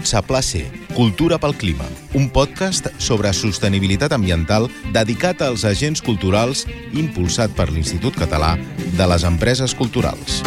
[0.00, 0.64] Benvinguts a Pla C,
[0.96, 1.84] Cultura pel Clima,
[2.16, 6.62] un podcast sobre sostenibilitat ambiental dedicat als agents culturals
[6.96, 8.54] impulsat per l'Institut Català
[8.96, 10.40] de les Empreses Culturals.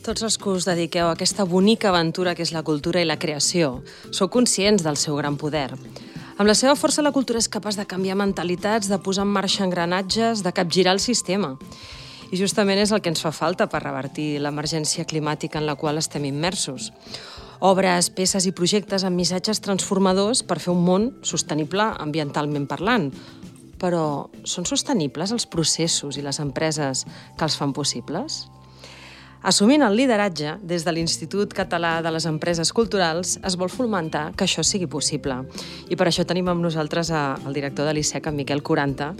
[0.00, 3.18] Tots els que us dediqueu a aquesta bonica aventura que és la cultura i la
[3.20, 5.68] creació, sou conscients del seu gran poder.
[6.38, 9.68] Amb la seva força, la cultura és capaç de canviar mentalitats, de posar en marxa
[9.68, 11.58] engranatges, de capgirar el sistema.
[12.32, 16.00] I justament és el que ens fa falta per revertir l'emergència climàtica en la qual
[16.00, 16.90] estem immersos.
[17.64, 23.10] Obres, peces i projectes amb missatges transformadors per fer un món sostenible ambientalment parlant.
[23.80, 27.04] Però són sostenibles els processos i les empreses
[27.36, 28.44] que els fan possibles?
[29.44, 34.46] Assumint el lideratge, des de l'Institut Català de les Empreses Culturals, es vol fomentar que
[34.46, 35.36] això sigui possible.
[35.92, 39.10] I per això tenim amb nosaltres el director de l'ISEC, en Miquel Quaranta,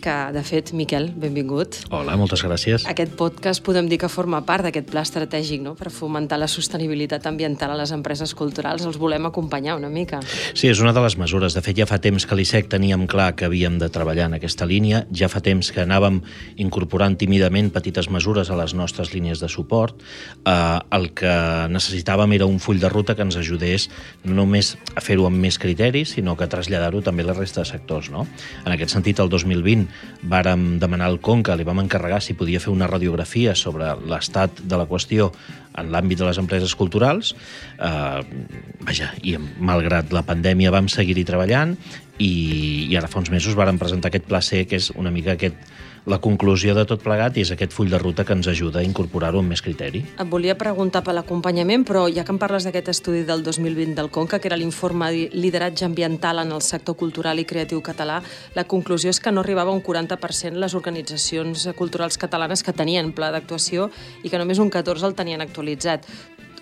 [0.00, 1.80] que, de fet, Miquel, benvingut.
[1.94, 2.86] Hola, moltes gràcies.
[2.88, 5.74] Aquest podcast podem dir que forma part d'aquest pla estratègic no?
[5.78, 8.86] per fomentar la sostenibilitat ambiental a les empreses culturals.
[8.88, 10.20] Els volem acompanyar una mica.
[10.54, 11.56] Sí, és una de les mesures.
[11.56, 14.68] De fet, ja fa temps que l'ISEC teníem clar que havíem de treballar en aquesta
[14.68, 15.04] línia.
[15.12, 16.22] Ja fa temps que anàvem
[16.56, 19.98] incorporant tímidament petites mesures a les nostres línies de suport.
[20.44, 21.34] Eh, el que
[21.74, 23.88] necessitàvem era un full de ruta que ens ajudés
[24.24, 27.70] no només a fer-ho amb més criteris, sinó que traslladar-ho també a la resta de
[27.72, 28.12] sectors.
[28.14, 28.26] No?
[28.64, 29.87] En aquest sentit, el 2020
[30.22, 34.78] vàrem demanar al Conca, li vam encarregar si podia fer una radiografia sobre l'estat de
[34.80, 35.30] la qüestió
[35.78, 37.34] en l'àmbit de les empreses culturals.
[37.78, 38.20] Eh,
[38.86, 41.76] vaja, i malgrat la pandèmia vam seguir-hi treballant
[42.18, 42.32] i,
[42.90, 45.58] i ara fa uns mesos vàrem presentar aquest pla C, que és una mica aquest
[46.06, 49.40] la conclusió de tot plegat és aquest full de ruta que ens ajuda a incorporar-ho
[49.42, 50.04] amb més criteri.
[50.18, 54.10] Et volia preguntar per l'acompanyament, però ja que em parles d'aquest estudi del 2020 del
[54.14, 58.22] Conca, que era l'informe Lideratge ambiental en el sector cultural i creatiu català,
[58.54, 63.32] la conclusió és que no arribava un 40% les organitzacions culturals catalanes que tenien pla
[63.34, 63.90] d'actuació
[64.22, 66.04] i que només un 14% el tenien actualitzat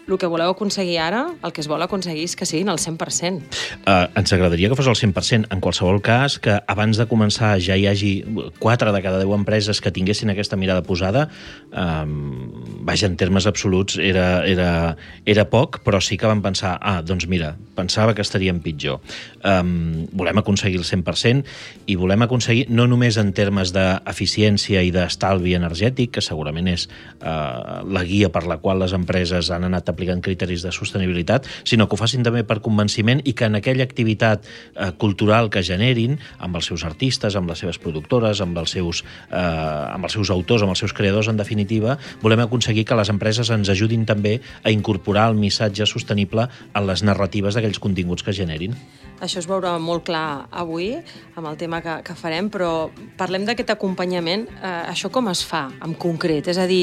[0.07, 3.43] el que voleu aconseguir ara, el que es vol aconseguir és que siguin el 100%.
[3.83, 5.51] Uh, ens agradaria que fos el 100%.
[5.51, 8.13] En qualsevol cas, que abans de començar ja hi hagi
[8.61, 11.27] 4 de cada 10 empreses que tinguessin aquesta mirada posada,
[11.73, 12.53] um,
[12.87, 14.97] vaja, en termes absoluts era, era,
[15.27, 19.03] era poc, però sí que vam pensar, ah, doncs mira, pensava que estaríem pitjor.
[19.43, 21.45] Um, volem aconseguir el 100%
[21.91, 27.83] i volem aconseguir no només en termes d'eficiència i d'estalvi energètic, que segurament és uh,
[27.83, 31.97] la guia per la qual les empreses han anat aplicant criteris de sostenibilitat, sinó que
[31.97, 36.61] ho facin també per convenciment i que en aquella activitat eh, cultural que generin, amb
[36.61, 40.63] els seus artistes, amb les seves productores, amb els seus, eh, amb els seus autors,
[40.63, 44.71] amb els seus creadors, en definitiva, volem aconseguir que les empreses ens ajudin també a
[44.75, 48.77] incorporar el missatge sostenible en les narratives d'aquells continguts que generin.
[49.17, 53.73] Això es veurà molt clar avui amb el tema que, que farem, però parlem d'aquest
[53.73, 54.45] acompanyament.
[54.61, 56.51] Eh, això com es fa en concret?
[56.53, 56.83] És a dir,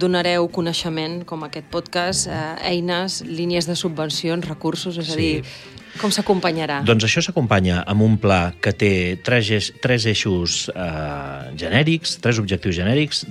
[0.00, 5.20] donareu coneixement, com aquest podcast, eh, eines, línies de subvencions, recursos, és a sí.
[5.20, 6.80] dir, com s'acompanyarà?
[6.86, 8.92] Doncs això s'acompanya amb un pla que té
[9.24, 13.22] tres, tres eixos eh, genèrics, tres objectius genèrics,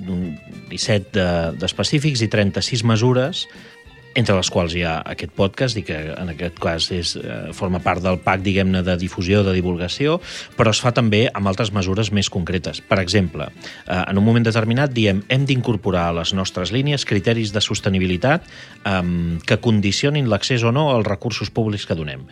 [0.72, 3.45] 17 d'específics de, i 36 mesures
[4.16, 7.79] entre les quals hi ha aquest podcast i que en aquest cas és, eh, forma
[7.84, 10.19] part del PAC, diguem-ne, de difusió, de divulgació,
[10.57, 12.81] però es fa també amb altres mesures més concretes.
[12.81, 13.50] Per exemple,
[13.88, 18.44] eh, en un moment determinat diem hem d'incorporar a les nostres línies criteris de sostenibilitat
[18.84, 22.25] que condicionin l'accés o no als recursos públics que donem.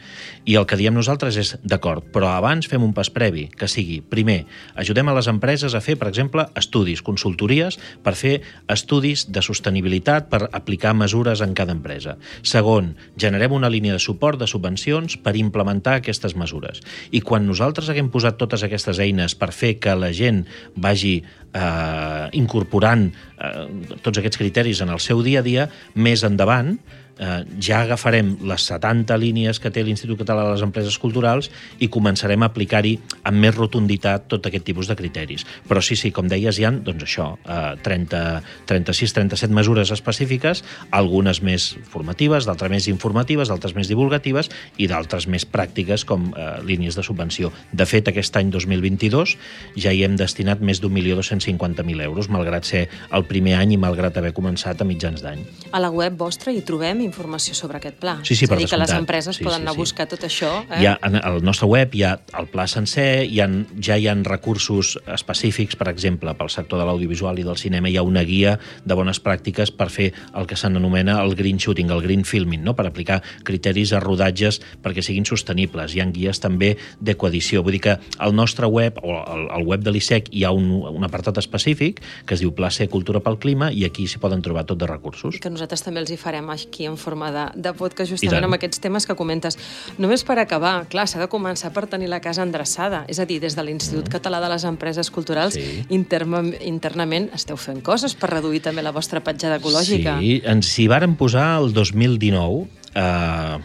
[0.46, 4.02] I el que diem nosaltres és, d'acord, però abans fem un pas previ, que sigui,
[4.02, 9.42] primer, ajudem a les empreses a fer, per exemple, estudis, consultories, per fer estudis de
[9.42, 12.17] sostenibilitat, per aplicar mesures en cada d'empresa.
[12.43, 16.83] Segon, generem una línia de suport de subvencions per implementar aquestes mesures.
[17.15, 20.43] I quan nosaltres haguem posat totes aquestes eines per fer que la gent
[20.75, 26.75] vagi eh, incorporant eh, tots aquests criteris en el seu dia a dia, més endavant,
[27.21, 31.89] eh, ja agafarem les 70 línies que té l'Institut Català de les Empreses Culturals i
[31.94, 35.45] començarem a aplicar-hi amb més rotunditat tot aquest tipus de criteris.
[35.69, 40.63] Però sí, sí, com deies, hi ha doncs això, eh, 30, 36, 37 mesures específiques,
[40.91, 46.50] algunes més formatives, d'altres més informatives, d'altres més divulgatives i d'altres més pràctiques com eh,
[46.65, 47.51] línies de subvenció.
[47.71, 49.38] De fet, aquest any 2022
[49.77, 53.81] ja hi hem destinat més d'un milió 250.000 euros, malgrat ser el primer any i
[53.81, 55.44] malgrat haver començat a mitjans d'any.
[55.71, 58.18] A la web vostra hi trobem informació sobre aquest pla.
[58.24, 59.00] Sí, sí, és a dir, que les descomptat.
[59.04, 59.80] empreses Sí, poden sí, anar sí.
[59.80, 60.52] a buscar tot això.
[60.69, 60.81] Eh?
[60.81, 63.50] Hi ha, en el nostre web hi ha el pla sencer, hi ha,
[63.84, 67.98] ja hi ha recursos específics, per exemple, pel sector de l'audiovisual i del cinema, hi
[68.00, 72.02] ha una guia de bones pràctiques per fer el que s'anomena el green shooting, el
[72.02, 72.75] green filming, no?
[72.75, 75.96] per aplicar criteris a rodatges perquè siguin sostenibles.
[75.96, 77.63] Hi ha guies també d'ecoedició.
[77.66, 80.69] Vull dir que al nostre web, o al, al web de l'ISEC, hi ha un,
[80.72, 84.42] un apartat específic que es diu Pla C Cultura pel Clima i aquí s'hi poden
[84.46, 85.40] trobar tot de recursos.
[85.42, 88.81] que nosaltres també els hi farem aquí en forma de, de podcast justament amb aquests
[88.83, 89.57] temes que comentes.
[90.01, 93.03] Només per acabar, clar, s'ha de començar per tenir la casa endreçada.
[93.11, 94.15] És a dir, des de l'Institut mm.
[94.17, 95.85] Català de les Empreses Culturals, Sí.
[95.89, 100.19] interma, internament esteu fent coses per reduir també la vostra petjada ecològica.
[100.19, 103.57] Sí, ens hi varen posar el 2019 eh,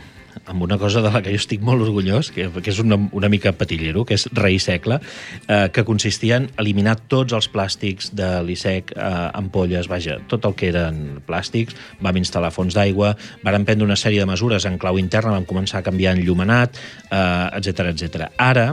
[0.47, 3.31] amb una cosa de la que jo estic molt orgullós, que, que és una, una
[3.33, 5.01] mica patillero, que és rei segle,
[5.49, 10.57] eh, que consistia en eliminar tots els plàstics de l'ISEC, eh, ampolles, vaja, tot el
[10.59, 15.01] que eren plàstics, vam instal·lar fons d'aigua, vam prendre una sèrie de mesures en clau
[15.03, 18.31] interna, vam començar a canviar enllumenat, eh, etc etc.
[18.39, 18.73] Ara,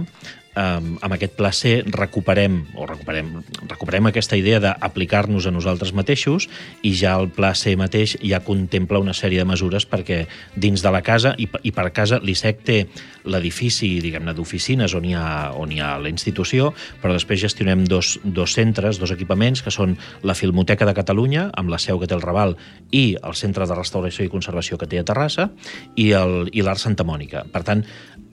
[0.55, 3.31] um, amb aquest pla C recuperem, o recuperem,
[3.69, 6.47] recuperem aquesta idea d'aplicar-nos a nosaltres mateixos
[6.85, 10.23] i ja el pla C mateix ja contempla una sèrie de mesures perquè
[10.55, 12.79] dins de la casa, i, i per casa l'ISEC té
[13.23, 15.25] l'edifici, diguem-ne, d'oficines on hi ha,
[15.57, 19.95] on hi ha la institució, però després gestionem dos, dos centres, dos equipaments, que són
[20.23, 22.57] la Filmoteca de Catalunya, amb la seu que té el Raval,
[22.91, 25.49] i el Centre de Restauració i Conservació que té a Terrassa,
[25.95, 27.45] i l'Art Santa Mònica.
[27.53, 27.83] Per tant,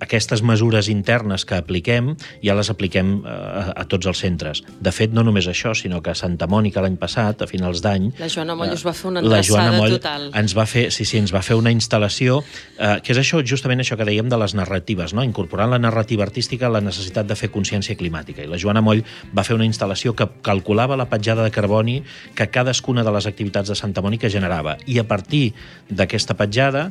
[0.00, 4.62] aquestes mesures internes que apliquem ja les apliquem eh, a, a tots els centres.
[4.80, 8.10] De fet, no només això, sinó que a Santa Mònica l'any passat, a finals d'any...
[8.20, 10.26] La Joana Moll us va fer una la Joana endreçada Moll total.
[10.40, 13.84] Ens va fer, sí, sí, ens va fer una instal·lació eh, que és això, justament
[13.84, 15.24] això que dèiem de les narratives, no?
[15.26, 18.44] incorporant la narrativa artística a la necessitat de fer consciència climàtica.
[18.44, 19.04] I la Joana Moll
[19.36, 22.00] va fer una instal·lació que calculava la petjada de carboni
[22.34, 24.78] que cadascuna de les activitats de Santa Mònica generava.
[24.86, 25.50] I a partir
[25.90, 26.90] d'aquesta petjada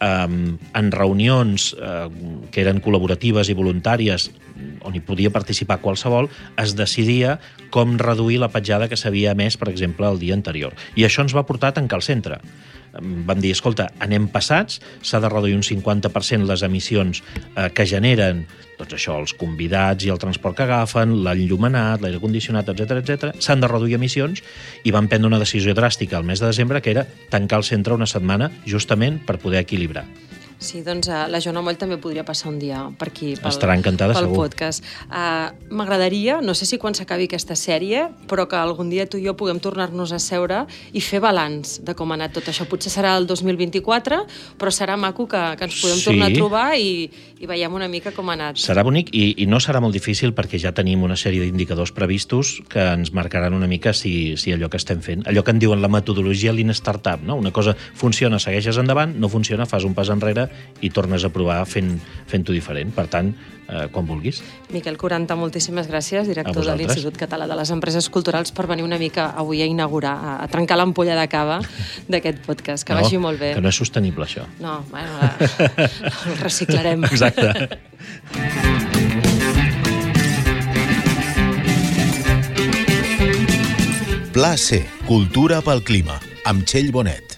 [0.00, 2.06] en reunions eh,
[2.50, 4.30] que eren col·laboratives i voluntàries
[4.84, 6.28] on hi podia participar qualsevol,
[6.60, 7.38] es decidia
[7.72, 10.74] com reduir la petjada que s'havia emès, per exemple, el dia anterior.
[10.96, 12.40] I això ens va portar a tancar el centre.
[12.92, 17.22] Vam dir, escolta, anem passats, s'ha de reduir un 50% les emissions
[17.54, 18.46] eh, que generen
[18.80, 23.36] doncs això, els convidats i el transport que agafen, l'enllumenat, l'aire condicionat, etc etc.
[23.36, 24.40] s'han de reduir emissions
[24.84, 27.94] i van prendre una decisió dràstica el mes de desembre que era tancar el centre
[27.94, 30.06] una setmana justament per poder equilibrar.
[30.60, 33.72] Sí, doncs uh, la Joana Moll també podria passar un dia per aquí, pel, Estarà
[33.78, 34.42] encantada, pel segur.
[34.42, 34.84] podcast.
[35.08, 39.24] Uh, M'agradaria, no sé si quan s'acabi aquesta sèrie, però que algun dia tu i
[39.24, 42.66] jo puguem tornar-nos a seure i fer balanç de com ha anat tot això.
[42.68, 44.18] Potser serà el 2024,
[44.60, 46.04] però serà maco que, que ens podem Sí.
[46.10, 47.08] tornar a trobar i,
[47.40, 48.60] i veiem una mica com ha anat.
[48.60, 52.58] Serà bonic i, i no serà molt difícil perquè ja tenim una sèrie d'indicadors previstos
[52.68, 55.80] que ens marcaran una mica si, si allò que estem fent, allò que en diuen
[55.80, 57.40] la metodologia Lean Startup, no?
[57.40, 60.49] una cosa funciona, segueixes endavant, no funciona, fas un pas enrere
[60.80, 62.92] i tornes a provar fent- fent-ho diferent.
[62.94, 63.34] Per tant,
[63.68, 64.42] eh, quan vulguis.
[64.72, 68.98] Miquel Coranta, moltíssimes gràcies, director de l'Institut Català de les Empreses Culturals, per venir una
[68.98, 71.60] mica avui a inaugurar, a, a trencar l'ampolla de cava
[72.08, 72.86] d'aquest podcast.
[72.86, 73.54] Que vagi molt bé.
[73.54, 74.46] Que no és sostenible, això.
[74.60, 75.88] No, bueno, eh,
[76.30, 77.04] el reciclarem.
[77.04, 77.78] Exacte.
[84.32, 86.16] Pla C, Cultura pel Clima,
[86.48, 87.29] amb Txell Bonet.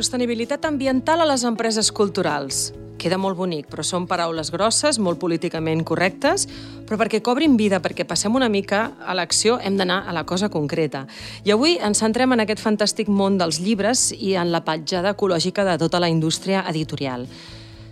[0.00, 2.70] Sostenibilitat ambiental a les empreses culturals.
[2.96, 6.46] Queda molt bonic, però són paraules grosses, molt políticament correctes,
[6.88, 10.48] però perquè cobrin vida, perquè passem una mica a l'acció, hem d'anar a la cosa
[10.48, 11.02] concreta.
[11.44, 15.68] I avui ens centrem en aquest fantàstic món dels llibres i en la petjada ecològica
[15.68, 17.28] de tota la indústria editorial.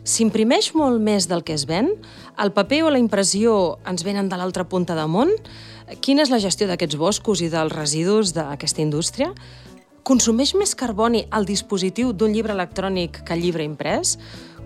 [0.09, 1.93] S'imprimeix molt més del que es ven?
[2.41, 5.37] El paper o la impressió ens venen de l'altra punta del món?
[6.01, 9.35] Quina és la gestió d'aquests boscos i dels residus d'aquesta indústria?
[10.09, 14.15] Consumeix més carboni el dispositiu d'un llibre electrònic que el llibre imprès?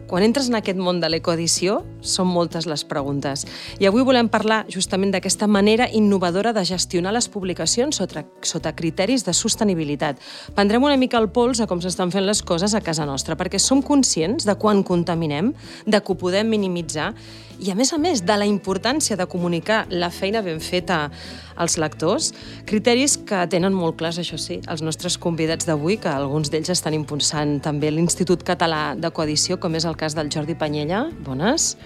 [0.06, 3.42] Quan entres en aquest món de l'ecoedició, són moltes les preguntes.
[3.82, 9.26] I avui volem parlar justament d'aquesta manera innovadora de gestionar les publicacions sota, sota criteris
[9.26, 10.22] de sostenibilitat.
[10.54, 13.58] Prendrem una mica el pols a com s'estan fent les coses a casa nostra, perquè
[13.58, 15.56] som conscients de quan contaminem,
[15.86, 17.16] de que ho podem minimitzar,
[17.60, 21.10] i a més a més de la importància de comunicar la feina ben feta
[21.56, 22.32] als lectors,
[22.66, 26.96] criteris que tenen molt clars, això sí, els nostres convidats d'avui, que alguns d'ells estan
[26.96, 31.06] impulsant també l'Institut Català de Coedició, com és el cas del Jordi Panyella.
[31.26, 31.76] Bones.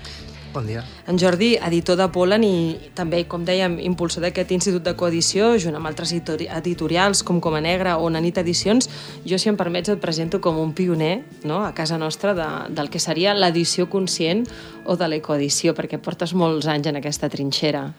[0.56, 0.80] Bon dia.
[1.04, 5.76] En Jordi, editor de Polen i també, com dèiem, impulsor d'aquest Institut de Coedició, junt
[5.76, 8.88] amb altres editorials com Coma Negra o Nanit Edicions,
[9.28, 11.60] jo, si em permets, et presento com un pioner no?
[11.60, 14.46] a casa nostra de, del que seria l'edició conscient
[14.88, 17.90] o de l'ecoedició, perquè portes molts anys en aquesta trinxera.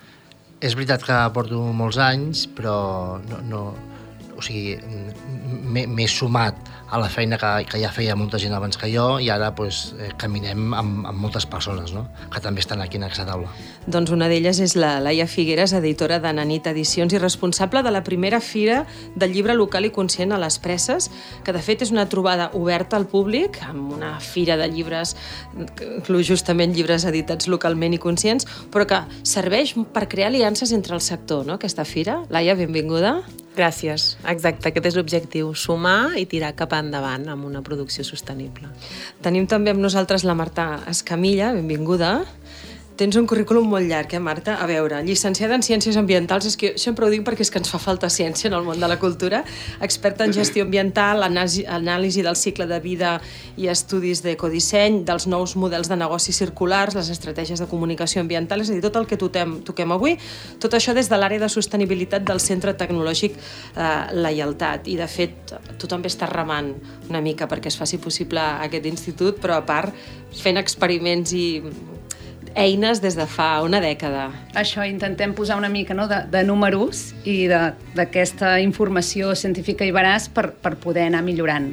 [0.58, 3.64] És veritat que porto molts anys, però no, no,
[4.34, 4.80] o sigui,
[5.38, 9.28] m'he sumat a la feina que, que ja feia molta gent abans que jo i
[9.30, 12.06] ara pues, eh, caminem amb, amb moltes persones no?
[12.32, 13.52] que també estan aquí en aquesta taula.
[13.88, 18.04] Doncs una d'elles és la Laia Figueres, editora de Nanit Edicions i responsable de la
[18.08, 21.10] primera fira del llibre local i conscient a les Presses,
[21.44, 25.16] que de fet és una trobada oberta al públic, amb una fira de llibres,
[25.58, 31.04] inclou justament llibres editats localment i conscients, però que serveix per crear aliances entre el
[31.04, 32.22] sector, no?, aquesta fira.
[32.32, 33.18] Laia, benvinguda.
[33.58, 34.12] Gràcies.
[34.30, 38.70] Exacte, aquest és l'objectiu, sumar i tirar cap endavant amb una producció sostenible.
[39.26, 42.12] Tenim també amb nosaltres la Marta Escamilla, benvinguda.
[42.98, 44.56] Tens un currículum molt llarg, eh, Marta?
[44.58, 47.70] A veure, llicenciada en Ciències Ambientals, és que sempre ho dic perquè és que ens
[47.70, 49.44] fa falta ciència en el món de la cultura,
[49.80, 53.22] experta en gestió ambiental, anàlisi, del cicle de vida
[53.56, 58.72] i estudis d'ecodisseny, dels nous models de negoci circulars, les estratègies de comunicació ambiental, és
[58.72, 60.18] a dir, tot el que toquem, toquem avui,
[60.58, 64.88] tot això des de l'àrea de sostenibilitat del Centre Tecnològic eh, Lleialtat.
[64.88, 66.74] I, de fet, tu també estàs remant
[67.12, 69.94] una mica perquè es faci possible aquest institut, però a part
[70.34, 71.62] fent experiments i
[72.58, 74.28] eines des de fa una dècada.
[74.58, 80.32] Això, intentem posar una mica no, de, de números i d'aquesta informació científica i veraç
[80.34, 81.72] per, per poder anar millorant.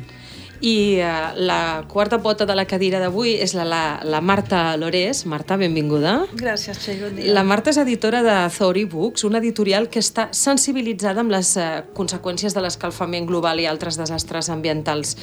[0.65, 5.25] I uh, la quarta pota de la cadira d'avui és la, la, la Marta Lorés.
[5.29, 6.15] Marta, benvinguda.
[6.41, 7.35] Gràcies, Txell, bon dia.
[7.37, 11.83] La Marta és editora de Thori Books, una editorial que està sensibilitzada amb les uh,
[11.97, 15.19] conseqüències de l'escalfament global i altres desastres ambientals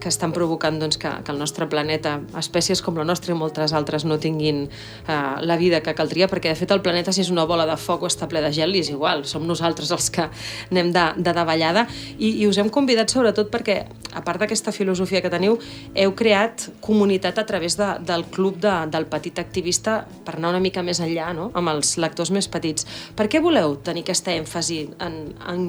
[0.00, 3.72] que estan provocant doncs, que, que el nostre planeta, espècies com la nostra i moltes
[3.76, 7.30] altres, no tinguin eh, la vida que caldria, perquè de fet el planeta si és
[7.32, 10.26] una bola de foc o està ple de gel és igual, som nosaltres els que
[10.70, 11.86] anem de, de davallada
[12.18, 13.84] i, i us hem convidat sobretot perquè,
[14.14, 15.58] a part d'aquesta filosofia que teniu,
[15.94, 20.62] heu creat comunitat a través de, del club de, del petit activista per anar una
[20.62, 21.50] mica més enllà, no?
[21.54, 22.86] amb els lectors més petits.
[23.16, 25.68] Per què voleu tenir aquesta èmfasi en, en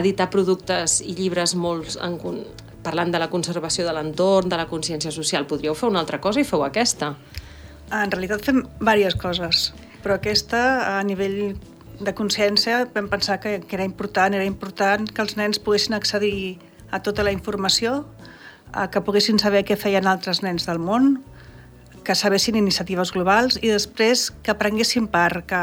[0.00, 2.18] editar productes i llibres molt en,
[2.86, 6.42] parlant de la conservació de l'entorn, de la consciència social, podríeu fer una altra cosa
[6.42, 7.14] i feu aquesta?
[7.90, 9.64] En realitat fem diverses coses,
[10.02, 10.60] però aquesta,
[10.96, 11.56] a nivell
[12.00, 16.58] de consciència, vam pensar que, que era important, era important que els nens poguessin accedir
[16.90, 18.04] a tota la informació,
[18.92, 21.16] que poguessin saber què feien altres nens del món,
[22.06, 25.62] que sabessin iniciatives globals i després que prenguessin part, que,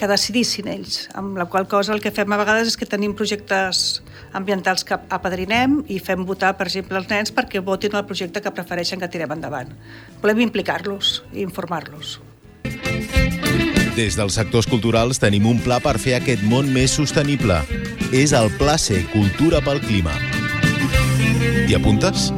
[0.00, 3.12] que decidissin ells, amb la qual cosa el que fem a vegades és que tenim
[3.16, 4.00] projectes
[4.32, 8.54] ambientals que apadrinem i fem votar, per exemple, els nens perquè votin el projecte que
[8.56, 9.74] prefereixen que tirem endavant.
[10.22, 12.16] Volem implicar-los i informar-los.
[13.98, 17.60] Des dels sectors culturals tenim un pla per fer aquest món més sostenible.
[18.16, 20.14] És el Pla C Cultura pel Clima.
[21.66, 22.30] T'hi apuntes?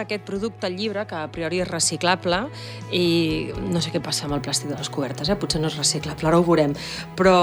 [0.00, 2.42] D'aquest producte, llibre, que a priori és reciclable,
[2.92, 5.38] i no sé què passa amb el plàstic de les cobertes, eh?
[5.40, 6.74] potser no és reciclable, ara ho veurem.
[7.18, 7.36] Però,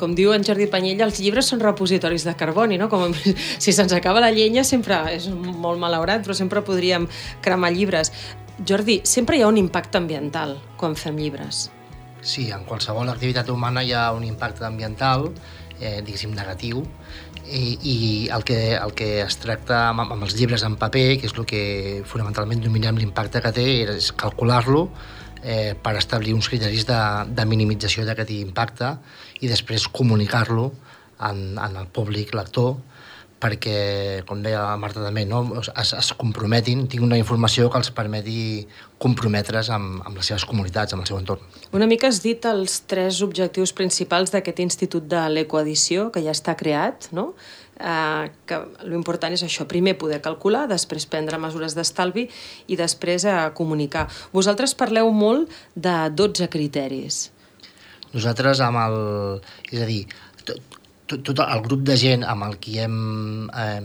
[0.00, 2.90] com diu en Jordi Panyella, els llibres són repositoris de carboni, no?
[2.92, 3.14] Com
[3.62, 7.08] si se'ns acaba la llenya sempre és molt malaurat, però sempre podríem
[7.44, 8.14] cremar llibres.
[8.66, 11.68] Jordi, sempre hi ha un impacte ambiental quan fem llibres.
[12.20, 15.30] Sí, en qualsevol activitat humana hi ha un impacte ambiental,
[15.80, 16.82] eh, diguéssim, negatiu,
[17.46, 17.96] i, i
[18.32, 21.48] el, que, el que es tracta amb, amb els llibres en paper, que és el
[21.48, 21.62] que
[22.08, 23.66] fonamentalment dominem l'impacte que té,
[23.96, 24.88] és calcular-lo
[25.42, 27.00] eh, per establir uns criteris de,
[27.32, 28.94] de minimització d'aquest impacte
[29.40, 30.70] i després comunicar-lo
[31.30, 32.76] en, en el públic lector
[33.40, 35.40] perquè, com deia la Marta també, no?
[35.60, 38.66] es, es comprometin, tinc una informació que els permeti
[39.00, 41.42] comprometre's amb, amb les seves comunitats, amb el seu entorn.
[41.76, 46.56] Una mica has dit els tres objectius principals d'aquest Institut de l'Ecoedició, que ja està
[46.60, 47.30] creat, no?
[47.80, 52.26] Eh, que l'important és això, primer poder calcular, després prendre mesures d'estalvi
[52.68, 54.04] i després eh, comunicar.
[54.36, 57.30] Vosaltres parleu molt de 12 criteris.
[58.12, 58.98] Nosaltres amb el...
[59.70, 60.02] És a dir,
[60.44, 60.79] tot,
[61.26, 63.80] tot el grup de gent amb el que hem eh,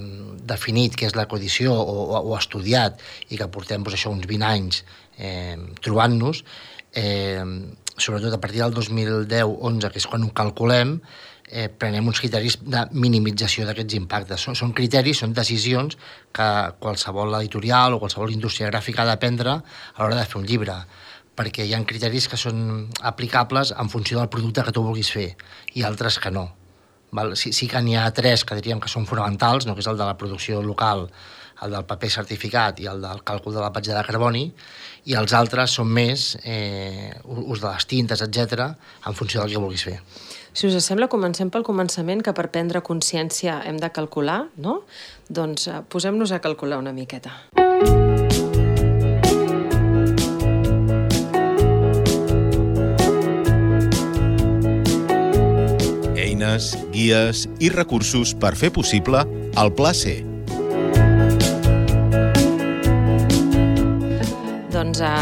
[0.48, 4.28] definit que és la codició o, o, o estudiat i que portem doncs, això uns
[4.30, 4.84] 20 anys
[5.18, 6.44] eh, trobant-nos,
[6.94, 7.44] eh,
[7.98, 11.00] sobretot a partir del 2010-11, que és quan ho calculem,
[11.48, 14.42] eh, prenem uns criteris de minimització d'aquests impactes.
[14.42, 15.98] Són, són criteris, són decisions
[16.36, 16.50] que
[16.82, 20.80] qualsevol editorial o qualsevol indústria gràfica ha de prendre a l'hora de fer un llibre
[21.36, 25.34] perquè hi ha criteris que són aplicables en funció del producte que tu vulguis fer
[25.76, 26.48] i altres que no.
[27.12, 27.36] Val?
[27.38, 29.76] Sí, sí que n'hi ha tres que diríem que són fonamentals, no?
[29.76, 31.06] que és el de la producció local,
[31.64, 34.46] el del paper certificat i el del càlcul de la petjada de carboni,
[35.06, 38.72] i els altres són més eh, ús de les tintes, etc
[39.06, 40.00] en funció del que vulguis fer.
[40.56, 44.82] Si us sembla, comencem pel començament, que per prendre consciència hem de calcular, no?
[45.28, 47.65] Doncs eh, posem-nos a calcular una miqueta.
[56.46, 59.24] Eines, guies i recursos per fer possible
[59.58, 60.20] el Pla C.
[64.70, 65.14] Doncs a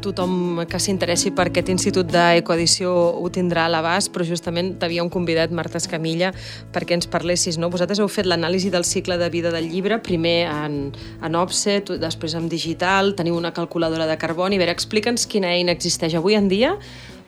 [0.00, 2.88] tothom que s'interessi per aquest Institut d'Ecoedició
[3.20, 6.30] ho tindrà a l'abast, però justament t'havíem convidat, Marta Escamilla,
[6.72, 7.58] perquè ens parlessis.
[7.60, 7.68] No?
[7.74, 10.78] Vosaltres heu fet l'anàlisi del cicle de vida del llibre, primer en,
[11.20, 14.56] en offset, després en digital, teniu una calculadora de carboni.
[14.56, 16.78] A veure, explica'ns quina eina existeix avui en dia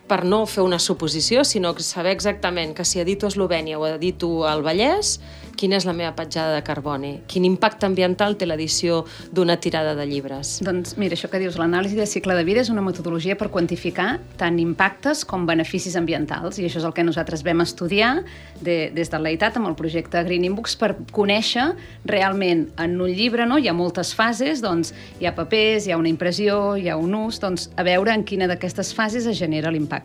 [0.08, 4.64] per no fer una suposició, sinó saber exactament que si edito Eslovènia o edito al
[4.64, 5.18] Vallès,
[5.58, 9.02] quina és la meva petjada de carboni, quin impacte ambiental té l'edició
[9.34, 10.58] d'una tirada de llibres.
[10.64, 14.20] Doncs mira, això que dius, l'anàlisi de cicle de vida és una metodologia per quantificar
[14.38, 18.12] tant impactes com beneficis ambientals, i això és el que nosaltres vam estudiar
[18.62, 21.72] de, des de l'EITAT amb el projecte Greening Books per conèixer
[22.06, 23.58] realment en un llibre, no?
[23.58, 27.18] hi ha moltes fases, doncs hi ha papers, hi ha una impressió, hi ha un
[27.18, 29.97] ús, doncs a veure en quina d'aquestes fases es genera l'impacte.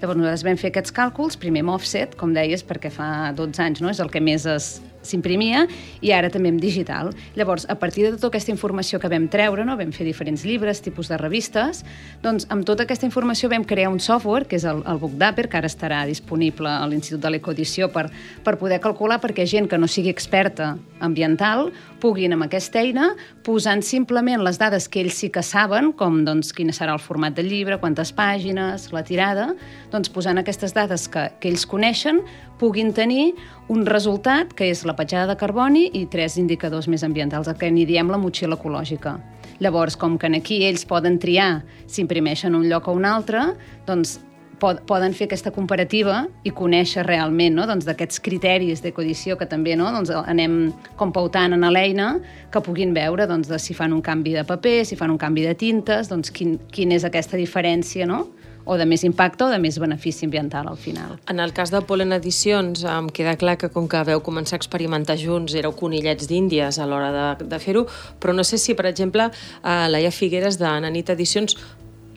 [0.00, 3.82] Llavors nosaltres vam fer aquests càlculs, primer amb offset, com deies, perquè fa 12 anys
[3.84, 3.90] no?
[3.92, 5.66] és el que més es, s'imprimia
[6.00, 7.12] i ara també en digital.
[7.36, 9.76] Llavors, a partir de tota aquesta informació que vam treure, no?
[9.80, 11.84] vam fer diferents llibres, tipus de revistes,
[12.22, 15.60] doncs amb tota aquesta informació vam crear un software, que és el, el BookDapper, que
[15.60, 18.08] ara estarà disponible a l'Institut de l'Ecoedició per,
[18.44, 23.12] per poder calcular perquè gent que no sigui experta ambiental puguin amb aquesta eina,
[23.46, 27.36] posant simplement les dades que ells sí que saben, com doncs, quin serà el format
[27.36, 29.50] del llibre, quantes pàgines, la tirada,
[29.92, 32.22] doncs posant aquestes dades que, que ells coneixen,
[32.60, 33.34] puguin tenir
[33.72, 37.70] un resultat que és la petjada de carboni i tres indicadors més ambientals, el que
[37.70, 39.18] n'hi diem la motxilla ecològica.
[39.60, 43.50] Llavors, com que aquí ells poden triar si imprimeixen un lloc o un altre,
[43.86, 44.18] doncs
[44.60, 47.66] pod poden fer aquesta comparativa i conèixer realment no?
[47.68, 49.88] doncs, d'aquests criteris d'ecodició que també no?
[49.94, 52.10] doncs, anem compautant en l'eina
[52.52, 55.46] que puguin veure doncs, de si fan un canvi de paper, si fan un canvi
[55.48, 58.26] de tintes, doncs, quin, quina és aquesta diferència no?
[58.70, 61.16] O de més impacte o de més benefici ambiental al final.
[61.32, 64.62] En el cas de Polen Edicions, em queda clar que com que veu començar a
[64.62, 67.86] experimentar junts, éreu conillets d'Índies a l'hora de, de fer-ho,
[68.22, 69.26] però no sé si, per exemple,
[69.62, 71.58] a Laia Figueres de Nanit Edicions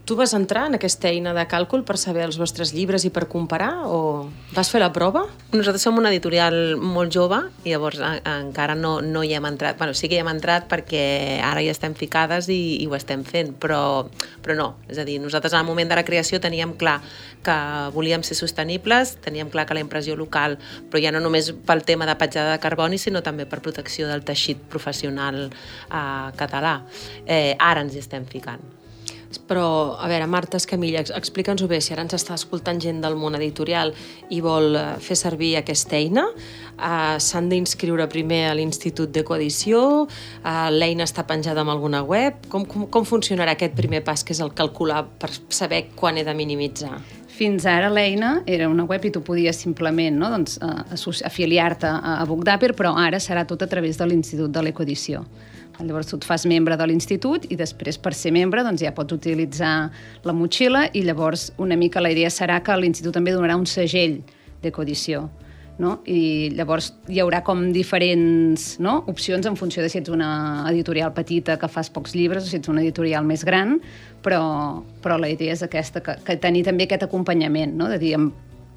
[0.06, 3.24] Tu vas entrar en aquesta eina de càlcul per saber els vostres llibres i per
[3.32, 5.22] comparar o vas fer la prova?
[5.54, 9.78] Nosaltres som una editorial molt jove i llavors encara no, no hi hem entrat.
[9.78, 13.24] bueno, sí que hi hem entrat perquè ara ja estem ficades i, i ho estem
[13.24, 14.04] fent, però,
[14.44, 14.68] però no.
[14.92, 17.00] És a dir, nosaltres al moment de la creació teníem clar
[17.40, 17.58] que
[17.96, 20.60] volíem ser sostenibles, teníem clar que la impressió local,
[20.92, 24.28] però ja no només pel tema de petjada de carboni, sinó també per protecció del
[24.28, 26.82] teixit professional eh, català.
[27.24, 28.83] Eh, ara ens hi estem ficant.
[29.48, 33.38] Però, a veure, Marta Escamilla, explica'ns-ho bé, si ara ens està escoltant gent del món
[33.38, 33.94] editorial
[34.34, 36.28] i vol eh, fer servir aquesta eina,
[36.74, 39.82] eh, s'han d'inscriure primer a l'Institut de Coedició,
[40.44, 44.36] eh, l'eina està penjada en alguna web, com, com, com funcionarà aquest primer pas, que
[44.36, 46.98] és el calcular per saber quan he de minimitzar?
[47.34, 52.20] Fins ara l'eina era una web i tu podies simplement no, doncs, uh, afiliar-te a,
[52.22, 55.24] a BookDapper, però ara serà tot a través de l'Institut de l'Ecoedició.
[55.82, 59.16] Llavors tu et fas membre de l'institut i després per ser membre doncs, ja pots
[59.16, 59.74] utilitzar
[60.24, 64.20] la motxilla i llavors una mica la idea serà que l'institut també donarà un segell
[64.62, 65.28] d'ecodició.
[65.82, 65.96] No?
[66.06, 69.00] I llavors hi haurà com diferents no?
[69.10, 72.60] opcions en funció de si ets una editorial petita que fas pocs llibres o si
[72.60, 73.80] ets una editorial més gran,
[74.22, 74.44] però,
[75.02, 77.90] però la idea és aquesta, que, que tenir també aquest acompanyament, no?
[77.90, 78.14] de dir,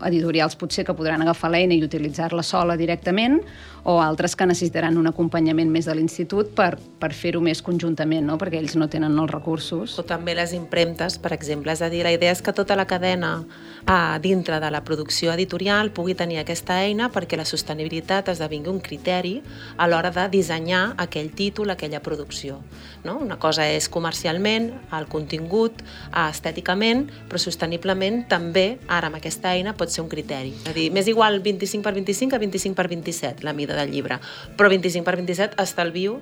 [0.04, 3.40] editorials potser que podran agafar l'eina i utilitzar-la sola directament
[3.88, 8.34] o altres que necessitaran un acompanyament més de l'institut per, per fer-ho més conjuntament, no?
[8.34, 9.94] perquè ells no tenen els recursos.
[10.00, 11.70] O també les impremtes, per exemple.
[11.70, 13.44] És a dir, la idea és que tota la cadena
[13.86, 18.80] a dintre de la producció editorial pugui tenir aquesta eina perquè la sostenibilitat esdevingui un
[18.82, 19.36] criteri
[19.78, 22.58] a l'hora de dissenyar aquell títol, aquella producció.
[23.06, 23.20] No?
[23.22, 25.78] Una cosa és comercialment, el contingut,
[26.10, 30.54] estèticament, però sosteniblement també, ara amb aquesta eina, pot ser un criteri.
[30.64, 33.92] És a dir, m'és igual 25 per 25 a 25 per 27, la mida del
[33.92, 34.20] llibre,
[34.56, 36.20] però 25 per 27 estalvio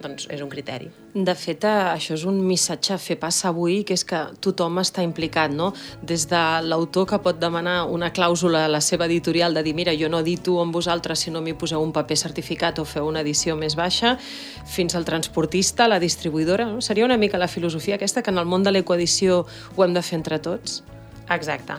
[0.00, 0.88] doncs és un criteri.
[1.14, 4.78] De fet, eh, això és un missatge a fer passar avui, que és que tothom
[4.80, 5.72] està implicat, no?
[6.02, 9.92] Des de l'autor que pot demanar una clàusula a la seva editorial de dir mira,
[9.96, 13.20] jo no edito amb vosaltres si no m'hi poseu un paper certificat o feu una
[13.20, 14.16] edició més baixa,
[14.64, 16.80] fins al transportista, la distribuïdora, no?
[16.80, 19.46] Seria una mica la filosofia aquesta que en el món de l'ecoedició
[19.76, 20.82] ho hem de fer entre tots?
[21.30, 21.78] Exacte.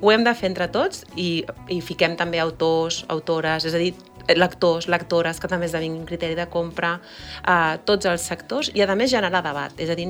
[0.00, 3.94] Ho hem de fer entre tots i, i fiquem també autors, autores, és a dir,
[4.32, 6.94] lectors, lectores, que també esdevinguin criteri de compra,
[7.42, 9.74] a tots els sectors i, a més, generar debat.
[9.80, 10.06] És a dir,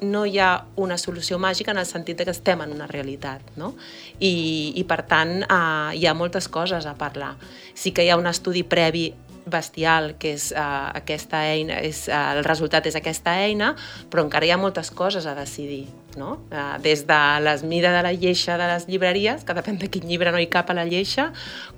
[0.00, 3.74] no hi ha una solució màgica en el sentit que estem en una realitat, no?
[4.18, 7.34] I, i per tant, uh, hi ha moltes coses a parlar.
[7.74, 9.10] Sí que hi ha un estudi previ
[9.48, 13.74] bestial, que és uh, aquesta eina, és, uh, el resultat és aquesta eina,
[14.10, 15.86] però encara hi ha moltes coses a decidir.
[16.18, 16.32] No?
[16.50, 20.06] Uh, des de les mides de la lleixa de les llibreries, que depèn de quin
[20.08, 21.28] llibre no hi cap a la lleixa,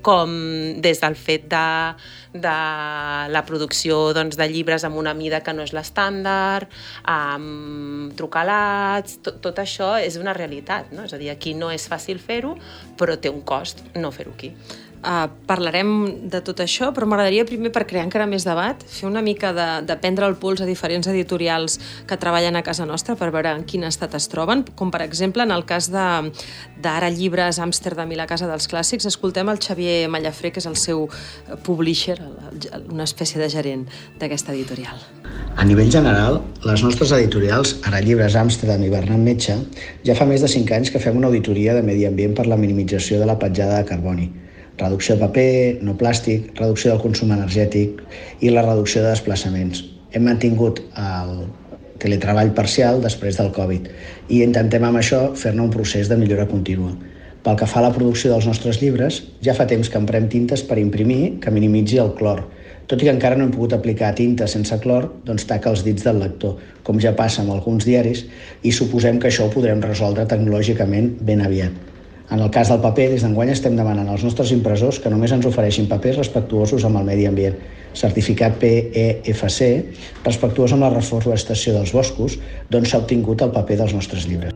[0.07, 0.33] com
[0.81, 1.67] des del fet de,
[2.33, 2.57] de
[3.35, 6.73] la producció doncs, de llibres amb una mida que no és l'estàndard,
[7.05, 10.95] amb trucalats, tot, tot això és una realitat.
[10.97, 11.05] No?
[11.05, 12.57] És a dir, aquí no és fàcil fer-ho,
[12.99, 14.55] però té un cost no fer-ho aquí.
[15.01, 19.23] Uh, parlarem de tot això, però m'agradaria primer, per crear encara més debat, fer una
[19.25, 23.31] mica de, de prendre el pols a diferents editorials que treballen a casa nostra per
[23.33, 28.13] veure en quin estat es troben, com per exemple en el cas d'Ara Llibres Amsterdam
[28.13, 31.07] i la Casa dels Clàssics, escoltem el Xavier Mallafré, que és el seu
[31.65, 32.19] publisher,
[32.91, 33.87] una espècie de gerent
[34.21, 35.01] d'aquesta editorial.
[35.57, 39.57] A nivell general, les nostres editorials, Ara Llibres Amsterdam i Bernat Metge,
[40.05, 42.61] ja fa més de 5 anys que fem una auditoria de medi ambient per la
[42.61, 44.31] minimització de la petjada de carboni
[44.81, 48.01] reducció de paper, no plàstic, reducció del consum energètic
[48.41, 49.85] i la reducció de desplaçaments.
[50.11, 51.45] Hem mantingut el
[52.01, 53.89] teletreball parcial després del Covid
[54.33, 56.95] i intentem amb això fer-ne un procés de millora contínua.
[57.41, 60.65] Pel que fa a la producció dels nostres llibres, ja fa temps que emprem tintes
[60.67, 62.43] per imprimir que minimitzi el clor.
[62.91, 66.05] Tot i que encara no hem pogut aplicar tinta sense clor, doncs taca els dits
[66.05, 68.27] del lector, com ja passa amb alguns diaris,
[68.67, 72.00] i suposem que això ho podrem resoldre tecnològicament ben aviat.
[72.31, 75.49] En el cas del paper, des d'enguany estem demanant als nostres impressors que només ens
[75.51, 77.57] ofereixin papers respectuosos amb el medi ambient,
[77.93, 79.71] certificat PEFC,
[80.25, 82.39] respectuós amb la reforestació dels boscos,
[82.71, 84.55] d'on s'ha obtingut el paper dels nostres llibres.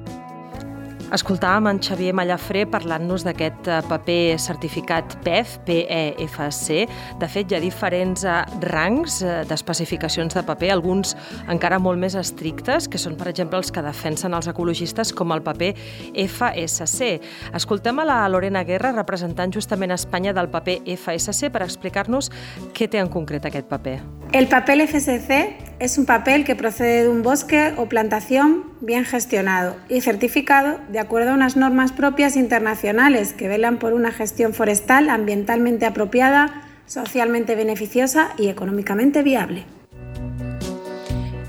[1.14, 6.88] Escoltàvem en Xavier Mallafré parlant-nos d'aquest eh, paper certificat PEF, PEFC.
[7.20, 8.32] De fet, hi ha diferents eh,
[8.64, 11.14] rangs eh, d'especificacions de paper, alguns
[11.52, 15.44] encara molt més estrictes, que són, per exemple, els que defensen els ecologistes, com el
[15.46, 15.70] paper
[16.24, 17.12] FSC.
[17.54, 22.32] Escoltem a la Lorena Guerra, representant justament a Espanya del paper FSC, per explicar-nos
[22.74, 24.00] què té en concret aquest paper.
[24.34, 29.76] El papel FSC es un papel que procede de un bosque o plantación bien gestionado
[29.88, 35.86] y certificado de acuerdo unas normas propias internacionales que velan por una gestión forestal ambientalmente
[35.86, 39.64] apropiada, socialmente beneficiosa y económicamente viable.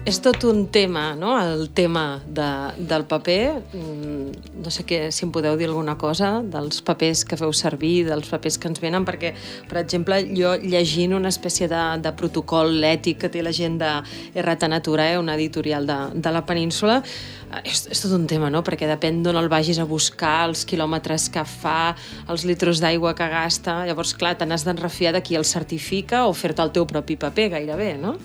[0.06, 2.46] És tot un tema, no?, el tema de,
[2.78, 3.64] del paper.
[3.74, 8.04] Mm, no sé què, si em podeu dir alguna cosa dels papers que feu servir,
[8.06, 9.32] dels papers que ens venen, perquè,
[9.66, 13.90] per exemple, jo llegint una espècie de, de protocol ètic que té la gent de
[14.38, 18.54] Errata Natura, eh, una editorial de, de la península, eh, és, és tot un tema,
[18.54, 21.96] no?, perquè depèn d'on el vagis a buscar, els quilòmetres que fa,
[22.30, 26.38] els litros d'aigua que gasta, llavors, clar, te n'has d'enrefiar de qui el certifica o
[26.38, 28.20] fer-te el teu propi paper, gairebé, no?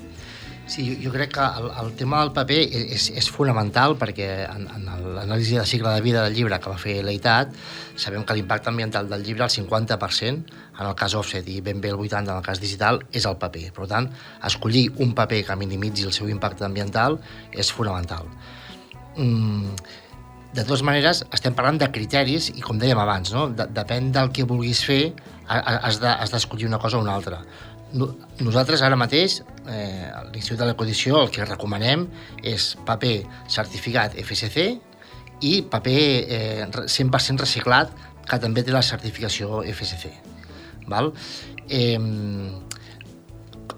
[0.70, 2.60] Sí, jo, jo crec que el, el tema del paper
[2.94, 4.84] és, és fonamental perquè en, en
[5.16, 7.56] l'anàlisi de cicle de vida del llibre que va fer l'EITAT
[7.98, 11.90] sabem que l'impacte ambiental del llibre, el 50%, en el cas offset i ben bé
[11.90, 13.66] el 80% en el cas digital, és el paper.
[13.76, 14.06] Per tant,
[14.46, 17.18] escollir un paper que minimitzi el seu impacte ambiental
[17.50, 18.30] és fonamental.
[19.16, 19.74] Mm,
[20.54, 23.48] de totes maneres, estem parlant de criteris i, com dèiem abans, no?
[23.54, 25.02] de, depèn del que vulguis fer,
[25.50, 27.42] has d'escollir de, una cosa o una altra
[27.92, 32.06] nosaltres ara mateix, eh, a l'Institut de l'Ecodició, el que recomanem
[32.46, 33.16] és paper
[33.50, 34.66] certificat FSC
[35.42, 36.02] i paper
[36.36, 37.90] eh, 100% reciclat,
[38.30, 40.12] que també té la certificació FSC.
[40.86, 41.10] Val?
[41.66, 41.98] Eh,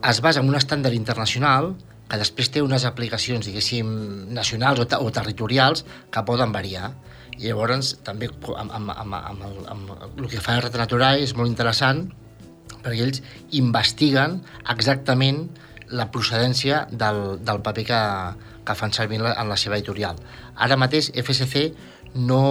[0.03, 1.73] es basa en un estàndard internacional
[2.11, 3.89] que després té unes aplicacions, diguéssim,
[4.35, 6.91] nacionals o, o territorials que poden variar.
[7.39, 11.35] I llavors, també, amb, amb, amb, amb, el, amb el que fa el Natural és
[11.39, 12.05] molt interessant,
[12.83, 13.23] perquè ells
[13.59, 14.41] investiguen
[14.73, 15.47] exactament
[15.93, 18.03] la procedència del, del paper que,
[18.67, 20.21] que fan servir en la, en la seva editorial.
[20.57, 21.67] Ara mateix FSC
[22.15, 22.43] no,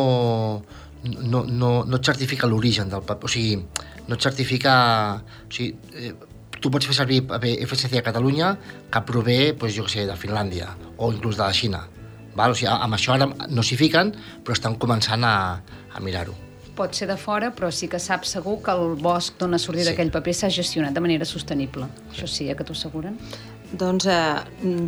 [1.04, 3.58] no, no, no et certifica l'origen del paper, o sigui,
[4.08, 4.76] no et certifica...
[5.48, 6.14] O sigui, eh,
[6.62, 8.52] tu pots fer servir paper FSC a Catalunya
[8.94, 11.82] que prové, doncs, jo sé, de Finlàndia o inclús de la Xina.
[12.36, 12.54] Val?
[12.54, 14.14] O sigui, amb això ara no s'hi fiquen,
[14.46, 15.36] però estan començant a,
[15.92, 16.38] a mirar-ho
[16.82, 19.86] pot ser de fora, però sí que saps segur que el bosc d'on ha sortit
[19.86, 19.92] sí.
[19.92, 21.86] aquell paper s'ha gestionat de manera sostenible.
[22.14, 23.18] Això sí, eh, que t'ho asseguren?
[23.72, 24.16] Doncs eh,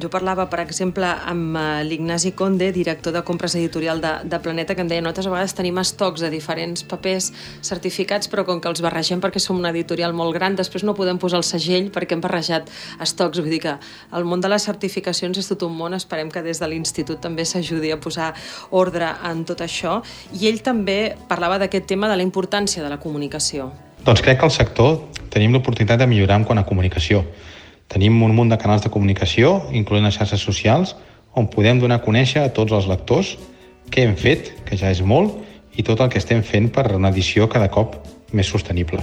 [0.02, 4.76] jo parlava, per exemple, amb eh, l'Ignasi Conde, director de compres editorial de, de Planeta,
[4.76, 7.30] que em deia nosaltres a vegades tenim estocs de diferents papers
[7.64, 11.22] certificats, però com que els barregem perquè som una editorial molt gran, després no podem
[11.22, 12.68] posar el segell perquè hem barrejat
[13.06, 13.40] estocs.
[13.40, 13.78] Vull dir que
[14.20, 17.48] el món de les certificacions és tot un món, esperem que des de l'Institut també
[17.48, 18.34] s'ajudi a posar
[18.76, 20.02] ordre en tot això.
[20.36, 23.72] I ell també parlava d'aquest tema de la importància de la comunicació.
[24.04, 25.00] Doncs crec que al sector
[25.32, 27.24] tenim l'oportunitat de millorar en quant a comunicació
[27.92, 30.96] Tenim un munt de canals de comunicació, incloent les xarxes socials,
[31.36, 33.36] on podem donar a conèixer a tots els lectors
[33.94, 35.36] què hem fet, que ja és molt,
[35.76, 37.98] i tot el que estem fent per una edició cada cop
[38.34, 39.02] més sostenible.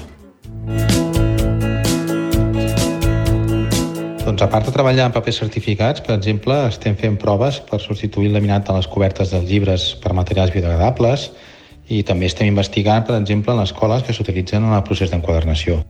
[4.24, 8.30] Doncs a part de treballar en papers certificats, per exemple, estem fent proves per substituir
[8.30, 11.30] el laminat de les cobertes dels llibres per materials biodegradables
[11.90, 15.82] i també estem investigant, per exemple, en les escoles que s'utilitzen en el procés d'enquadernació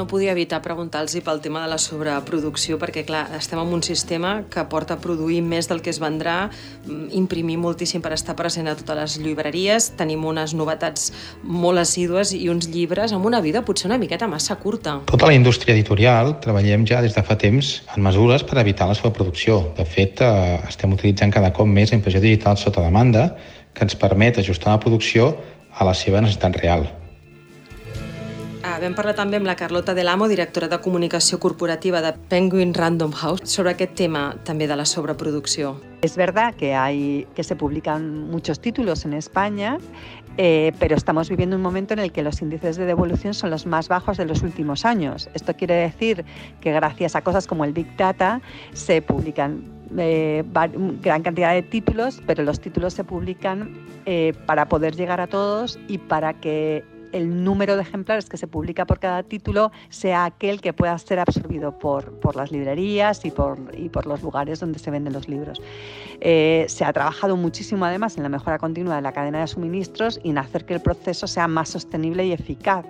[0.00, 4.46] no podia evitar preguntar-los pel tema de la sobreproducció, perquè, clar, estem en un sistema
[4.48, 8.68] que porta a produir més del que es vendrà, mm, imprimir moltíssim per estar present
[8.68, 13.62] a totes les llibreries, tenim unes novetats molt assídues i uns llibres amb una vida
[13.62, 15.00] potser una miqueta massa curta.
[15.04, 18.94] Tota la indústria editorial treballem ja des de fa temps en mesures per evitar la
[18.94, 19.74] sobreproducció.
[19.76, 23.36] De fet, eh, estem utilitzant cada cop més impressió digital sota demanda,
[23.74, 25.36] que ens permet ajustar la producció
[25.76, 26.99] a la seva necessitat real.
[28.70, 33.10] Ah, vam parlar també amb la Carlota Delamo, directora de comunicació corporativa de Penguin Random
[33.18, 35.72] House, sobre aquest tema també de la sobreproducció.
[36.06, 39.78] Es verdad que, hay, que se publican muchos títulos en España,
[40.36, 43.66] eh, pero estamos viviendo un momento en el que los índices de devolución son los
[43.66, 45.28] más bajos de los últimos años.
[45.34, 46.24] Esto quiere decir
[46.60, 48.40] que gracias a cosas como el Big Data
[48.72, 49.64] se publican
[49.98, 50.44] eh,
[51.02, 53.74] gran cantidad de títulos, pero los títulos se publican
[54.06, 58.46] eh, para poder llegar a todos y para que el número de ejemplares que se
[58.46, 63.30] publica por cada título sea aquel que pueda ser absorbido por, por las librerías y
[63.30, 65.60] por, y por, los lugares donde se venden los libros.
[66.20, 70.20] Eh, se ha trabajado muchísimo además en la mejora continua de la cadena de suministros
[70.22, 72.86] y en hacer que el proceso sea más sostenible y eficaz.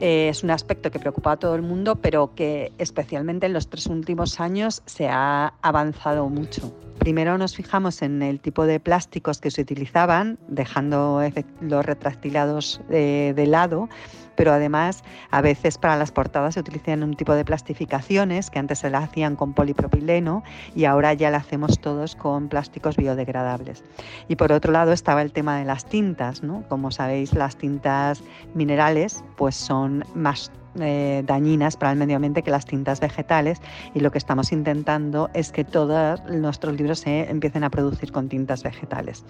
[0.00, 3.68] Eh, es un aspecto que preocupa a todo el mundo, pero que especialmente en los
[3.68, 6.72] tres últimos años se ha avanzado mucho.
[7.06, 11.22] Primero nos fijamos en el tipo de plásticos que se utilizaban, dejando
[11.60, 13.88] los retractilados de, de lado
[14.34, 18.80] pero además a veces para las portadas se utilizan un tipo de plastificaciones que antes
[18.80, 20.42] se la hacían con polipropileno
[20.74, 23.82] y ahora ya la hacemos todos con plásticos biodegradables.
[24.28, 26.64] Y por otro lado estaba el tema de las tintas, ¿no?
[26.68, 32.50] Como sabéis, las tintas minerales pues son más eh, dañinas para el medio ambiente que
[32.50, 33.60] las tintas vegetales
[33.94, 38.28] y lo que estamos intentando es que todos nuestros libros se empiecen a producir con
[38.28, 39.24] tintas vegetales.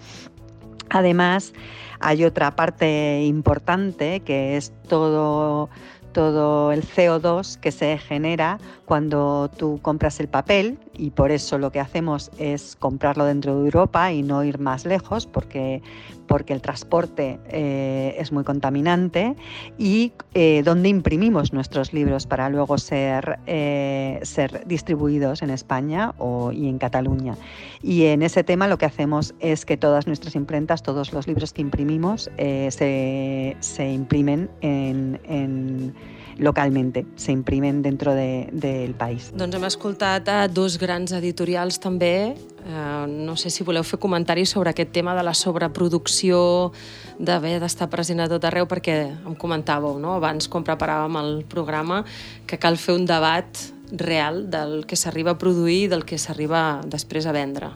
[0.89, 1.53] Además,
[1.99, 5.69] hay otra parte importante que es todo,
[6.13, 11.71] todo el CO2 que se genera cuando tú compras el papel y por eso lo
[11.71, 15.81] que hacemos es comprarlo dentro de Europa y no ir más lejos porque,
[16.27, 19.35] porque el transporte eh, es muy contaminante
[19.77, 26.51] y eh, donde imprimimos nuestros libros para luego ser, eh, ser distribuidos en España o,
[26.51, 27.35] y en Cataluña.
[27.81, 31.53] Y en ese tema lo que hacemos es que todas nuestras imprentas, todos los libros
[31.53, 35.93] que imprimimos se, se, imprimen en, en
[36.39, 39.31] localmente, se imprimen dentro del de, país.
[39.35, 42.35] Doncs hem escoltat a dos grans editorials també.
[42.67, 46.71] Eh, no sé si voleu fer comentaris sobre aquest tema de la sobreproducció,
[47.17, 50.13] d'haver d'estar present a tot arreu, perquè em comentàveu no?
[50.17, 52.03] abans, quan preparàvem el programa,
[52.45, 56.81] que cal fer un debat real del que s'arriba a produir i del que s'arriba
[56.85, 57.71] després a vendre.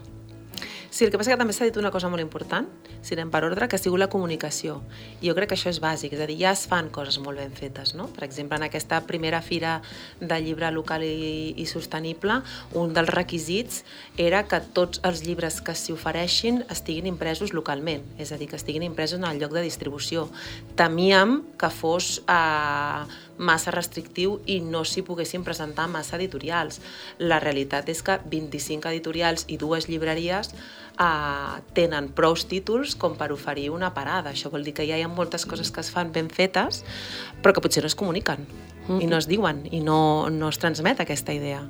[0.91, 2.65] Sí, el que passa que també s'ha dit una cosa molt important,
[2.99, 4.82] si anem per ordre, que ha sigut la comunicació.
[5.21, 7.39] I jo crec que això és bàsic, és a dir, ja es fan coses molt
[7.39, 8.10] ben fetes, no?
[8.12, 9.77] Per exemple, en aquesta primera fira
[10.19, 12.41] de llibre local i, i sostenible,
[12.75, 13.86] un dels requisits
[14.19, 18.60] era que tots els llibres que s'hi ofereixin estiguin impresos localment, és a dir, que
[18.60, 20.27] estiguin impresos en el lloc de distribució.
[20.75, 26.80] Temíem que fos eh, massa restrictiu i no s'hi poguessin presentar massa editorials.
[27.19, 33.32] La realitat és que 25 editorials i dues llibreries eh, tenen prou títols com per
[33.34, 34.32] oferir una parada.
[34.32, 36.84] Això vol dir que ja hi ha moltes coses que es fan ben fetes,
[37.41, 38.45] però que potser no es comuniquen
[38.91, 41.62] i no es diuen i no, no es transmet aquesta idea.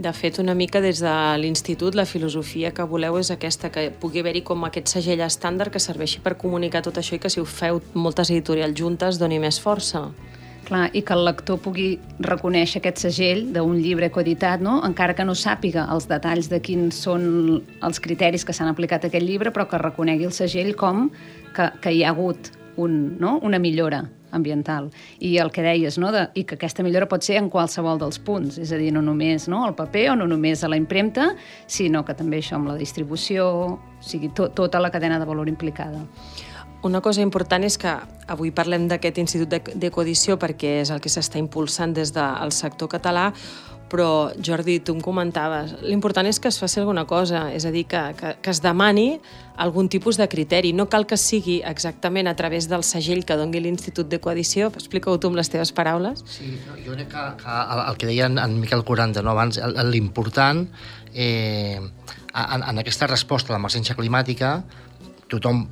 [0.00, 4.22] De fet, una mica des de l'institut, la filosofia que voleu és aquesta, que pugui
[4.22, 7.44] haver-hi com aquest segell estàndard que serveixi per comunicar tot això i que si ho
[7.44, 10.06] feu moltes editorials juntes doni més força.
[10.70, 14.76] Clar, i que el lector pugui reconèixer aquest segell d'un llibre coeditat, no?
[14.86, 17.24] encara que no sàpiga els detalls de quins són
[17.82, 21.08] els criteris que s'han aplicat a aquest llibre, però que reconegui el segell com
[21.56, 23.40] que, que hi ha hagut un, no?
[23.42, 24.04] una millora.
[24.30, 24.92] ambiental.
[25.18, 26.12] I el que deies, no?
[26.14, 29.02] de, i que aquesta millora pot ser en qualsevol dels punts, és a dir, no
[29.02, 31.32] només no, el paper o no només a la impremta,
[31.66, 35.50] sinó que també això amb la distribució, o sigui, to, tota la cadena de valor
[35.50, 36.04] implicada.
[36.82, 37.90] Una cosa important és que
[38.32, 43.26] avui parlem d'aquest Institut d'Ecoedició perquè és el que s'està impulsant des del sector català,
[43.90, 47.84] però Jordi, tu em comentaves, l'important és que es faci alguna cosa, és a dir,
[47.90, 49.18] que, que, que es demani
[49.60, 50.70] algun tipus de criteri.
[50.72, 54.70] No cal que sigui exactament a través del segell que dongui l'Institut d'Ecoedició.
[54.78, 56.22] Explica-ho tu amb les teves paraules.
[56.30, 56.54] Sí,
[56.86, 59.58] jo crec que, que el, el que deia en, Miquel 40 no, abans,
[59.90, 60.64] l'important
[61.12, 64.60] eh, en, en aquesta resposta a l'emergència climàtica
[65.30, 65.66] tothom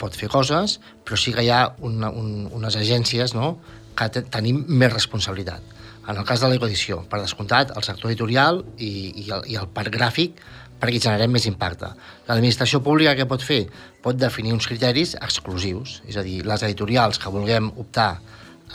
[0.00, 3.56] pot fer coses, però sí que hi ha una, un, unes agències no,
[3.96, 5.72] que te, tenim més responsabilitat.
[6.04, 8.90] En el cas de l'ecoedició, per descomptat, el sector editorial i,
[9.24, 10.42] i, el, i el parc gràfic
[10.80, 11.88] perquè generem més impacte.
[12.28, 13.62] L'administració pública què pot fer?
[14.04, 18.10] Pot definir uns criteris exclusius, és a dir, les editorials que vulguem optar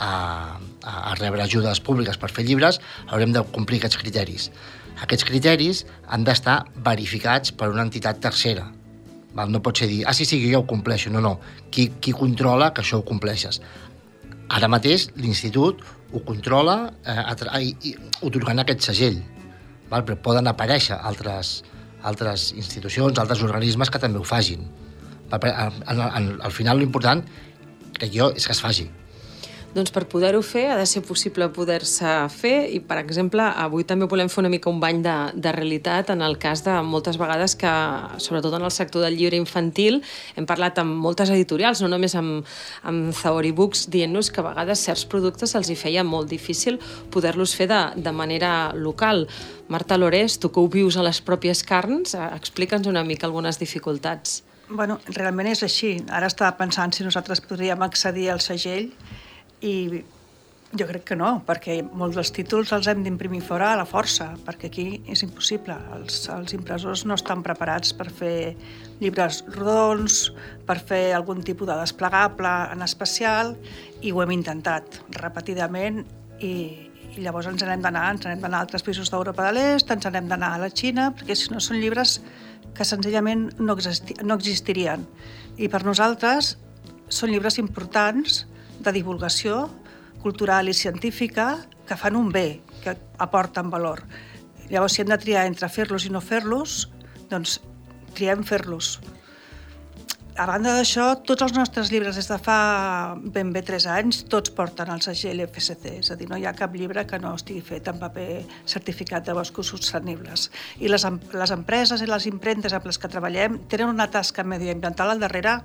[0.00, 0.10] a,
[0.82, 4.50] a, rebre ajudes públiques per fer llibres haurem de complir aquests criteris.
[5.04, 8.66] Aquests criteris han d'estar verificats per una entitat tercera,
[9.34, 9.50] Val?
[9.52, 11.10] No pot ser dir, ah, sí, sí, jo ho compleixo.
[11.14, 11.38] No, no.
[11.70, 13.60] Qui, qui controla que això ho compleixes?
[14.50, 17.94] Ara mateix l'institut ho controla eh, i, i,
[18.26, 19.20] otorgant aquest segell.
[19.90, 20.06] Val?
[20.06, 21.60] Però poden aparèixer altres,
[22.02, 24.66] altres institucions, altres organismes que també ho fagin.
[25.30, 27.22] Al, al, al final l'important,
[27.94, 28.88] crec jo, és que es faci.
[29.70, 34.08] Doncs per poder-ho fer ha de ser possible poder-se fer i, per exemple, avui també
[34.10, 37.54] volem fer una mica un bany de, de realitat en el cas de moltes vegades
[37.60, 37.70] que,
[38.18, 40.00] sobretot en el sector del llibre infantil,
[40.34, 42.50] hem parlat amb moltes editorials, no només amb,
[42.82, 46.82] amb Theory Books, dient-nos que a vegades certs productes els hi feia molt difícil
[47.14, 49.28] poder-los fer de, de manera local.
[49.70, 53.62] Marta Lorés, tu que ho vius a les pròpies carns, eh, explica'ns una mica algunes
[53.62, 54.40] dificultats.
[54.66, 56.00] Bueno, realment és així.
[56.10, 58.90] Ara estava pensant si nosaltres podríem accedir al segell
[59.60, 60.02] i
[60.70, 64.28] jo crec que no, perquè molts dels títols els hem d'imprimir fora a la força,
[64.46, 65.74] perquè aquí és impossible.
[65.96, 68.54] Els, els impressors no estan preparats per fer
[69.00, 70.28] llibres rodons,
[70.68, 73.56] per fer algun tipus de desplegable en especial,
[74.00, 76.04] i ho hem intentat repetidament
[76.38, 76.54] i,
[77.16, 80.06] i llavors ens n'hem d'anar, ens n'hem d'anar a altres països d'Europa de l'Est, ens
[80.06, 82.20] n'hem d'anar a la Xina, perquè si no són llibres
[82.78, 85.02] que senzillament no, existi, no existirien.
[85.58, 86.54] I per nosaltres
[87.10, 88.44] són llibres importants
[88.80, 89.68] de divulgació
[90.22, 91.54] cultural i científica
[91.88, 94.04] que fan un bé, que aporten valor.
[94.70, 96.84] Llavors, si hem de triar entre fer-los i no fer-los,
[97.30, 97.58] doncs
[98.14, 98.98] triem fer-los.
[100.40, 102.54] A banda d'això, tots els nostres llibres des de fa
[103.34, 106.54] ben bé 3 anys, tots porten el segell FSC, és a dir, no hi ha
[106.56, 110.46] cap llibre que no estigui fet en paper certificat de boscos sostenibles.
[110.80, 111.04] I les,
[111.36, 115.58] les empreses i les impremtes amb les que treballem tenen una tasca medioambiental al darrere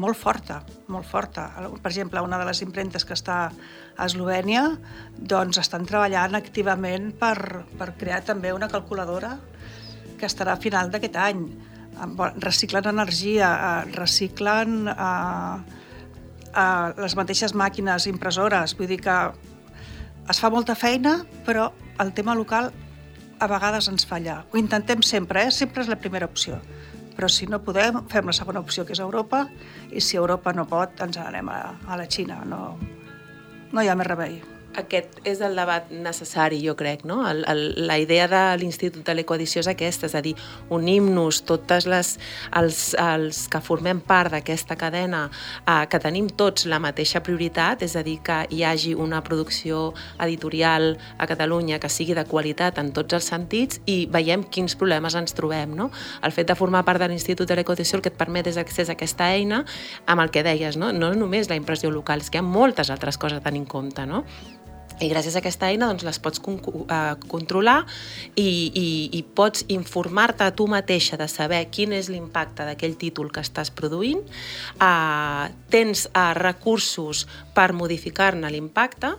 [0.00, 1.50] molt forta, molt forta.
[1.74, 4.70] Per exemple, una de les impremtes que està a Eslovènia
[5.20, 7.36] doncs estan treballant activament per,
[7.76, 9.36] per crear també una calculadora
[10.16, 11.44] que estarà a final d'aquest any.
[12.42, 15.56] Reciclen energia, eh, reciclen eh,
[16.54, 18.76] eh, les mateixes màquines impressores.
[18.78, 19.18] Vull dir que
[20.30, 21.70] es fa molta feina, però
[22.02, 22.72] el tema local
[23.38, 24.42] a vegades ens falla.
[24.50, 25.52] Ho intentem sempre, eh?
[25.52, 26.60] sempre és la primera opció
[27.14, 29.44] però si no podem, fem la segona opció, que és Europa,
[29.94, 32.40] i si Europa no pot, ens anem a, a la Xina.
[32.42, 32.74] No,
[33.70, 34.40] no hi ha més remei
[34.76, 37.22] aquest és el debat necessari, jo crec, no?
[37.28, 40.34] El, el, la idea de l'Institut de l'Ecoedició és aquesta, és a dir,
[40.74, 42.14] unim-nos totes les,
[42.58, 45.26] els, els que formem part d'aquesta cadena,
[45.64, 49.92] eh, que tenim tots la mateixa prioritat, és a dir, que hi hagi una producció
[50.22, 55.14] editorial a Catalunya que sigui de qualitat en tots els sentits i veiem quins problemes
[55.18, 55.90] ens trobem, no?
[56.22, 58.90] El fet de formar part de l'Institut de l'Ecoedició el que et permet és accés
[58.90, 59.64] a aquesta eina
[60.06, 60.92] amb el que deies, no?
[60.92, 63.70] No només la impressió local, és que hi ha moltes altres coses a tenir en
[63.70, 64.24] compte, no?
[65.04, 67.82] I gràcies a aquesta eina doncs, les pots con uh, controlar
[68.34, 68.86] i, i,
[69.18, 73.70] i pots informar-te a tu mateixa de saber quin és l'impacte d'aquell títol que estàs
[73.74, 74.22] produint,
[74.80, 79.14] uh, tens uh, recursos per modificar-ne l'impacte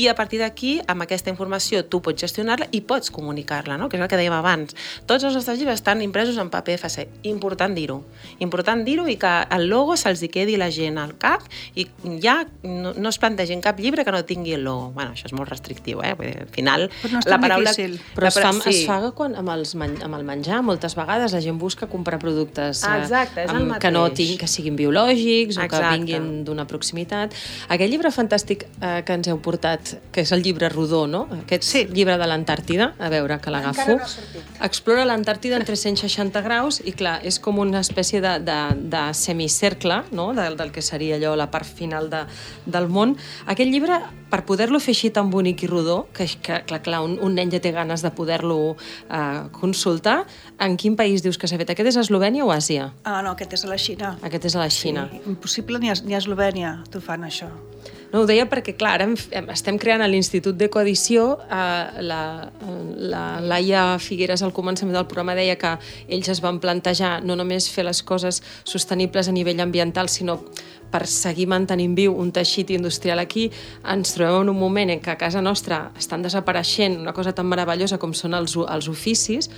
[0.00, 3.88] i a partir d'aquí, amb aquesta informació, tu pots gestionar-la i pots comunicar-la, no?
[3.88, 4.76] que és el que dèiem abans.
[5.08, 7.06] Tots els nostres llibres estan impresos en paper FC.
[7.30, 8.00] Important dir-ho.
[8.44, 11.86] Important dir-ho i que el logo se'ls quedi la gent al cap i
[12.22, 14.90] ja no, no es plantegin cap llibre que no tingui el logo.
[14.94, 16.12] Bueno, això és molt restrictiu, eh?
[16.18, 16.86] Vull dir, al final...
[17.02, 17.96] Però no és la paraula, difícil.
[18.16, 21.32] Però la es fa, para- es fa quan, amb, els amb el menjar, moltes vegades
[21.36, 24.48] la gent busca comprar productes Ah, eh, exacte, és el amb, que no tinc, que
[24.50, 25.94] siguin biològics o que Exacte.
[25.96, 27.34] vinguin d'una proximitat.
[27.68, 31.26] Aquest llibre fantàstic eh, que ens heu portat, que és el llibre rodó, no?
[31.42, 31.84] Aquest Sí.
[31.92, 33.96] llibre de l'Antàrtida, a veure, que l'agafo.
[33.98, 34.04] No.
[34.66, 38.58] Explora l'Antàrtida en 360 graus i, clar, és com una espècie de, de,
[38.90, 42.24] de semicercle, no?, del, del que seria allò, la part final de,
[42.66, 43.16] del món.
[43.46, 47.18] Aquest llibre, per poder-lo fer així tan bonic i rodó, que, que clar, clar un,
[47.22, 48.76] un nen ja té ganes de poder-lo
[49.10, 50.24] eh, consultar,
[50.58, 51.70] en quin país dius que s'ha fet?
[51.74, 52.90] Aquest és a Eslovènia o Àsia?
[53.04, 54.16] Ah, no, aquest és a la Xina.
[54.22, 55.08] Aquest és a la Xina.
[55.12, 57.48] Sí, impossible ni a, ni a Eslovènia t'ho fan, això.
[58.10, 62.50] No, ho deia perquè, clar, ara hem- estem creant a l'Institut de Coedició, eh, la,
[62.98, 65.76] la Laia Figueres al començament del programa deia que
[66.08, 70.40] ells es van plantejar no només fer les coses sostenibles a nivell ambiental, sinó
[70.90, 73.48] per seguir mantenint viu un teixit industrial aquí,
[73.88, 77.48] ens trobem en un moment en què a casa nostra estan desapareixent una cosa tan
[77.50, 79.50] meravellosa com són els, els oficis,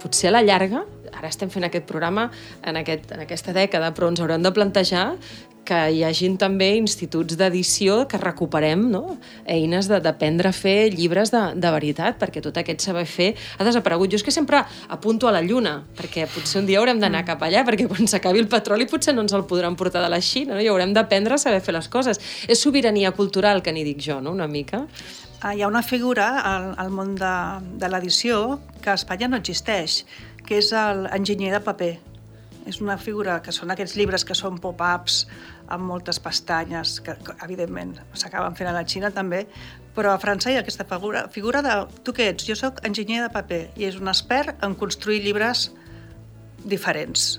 [0.00, 2.28] potser a la llarga, ara estem fent aquest programa
[2.62, 5.06] en, aquest, en aquesta dècada, però ens haurem de plantejar
[5.64, 9.18] que hi hagin també instituts d'edició que recuperem no?
[9.44, 14.10] eines d'aprendre a fer llibres de, de veritat, perquè tot aquest saber fer ha desaparegut.
[14.10, 17.42] Jo és que sempre apunto a la Lluna, perquè potser un dia haurem d'anar cap
[17.46, 20.56] allà, perquè quan s'acabi el petroli potser no ens el podran portar de la Xina,
[20.56, 20.64] no?
[20.64, 22.20] i haurem d'aprendre a saber fer les coses.
[22.48, 24.34] És sobirania cultural, que n'hi dic jo, no?
[24.36, 24.86] una mica.
[25.40, 27.34] Ah, hi ha una figura al, al món de,
[27.80, 30.02] de l'edició que a Espanya no existeix,
[30.44, 31.94] que és l'enginyer de paper.
[32.68, 35.24] És una figura que són aquests llibres que són pop-ups
[35.70, 39.44] amb moltes pestanyes, que, que evidentment s'acaben fent a la Xina també,
[39.96, 42.46] però a França hi ha aquesta figura, figura de tu què ets?
[42.46, 45.70] Jo sóc enginyer de paper i és un expert en construir llibres
[46.64, 47.38] diferents.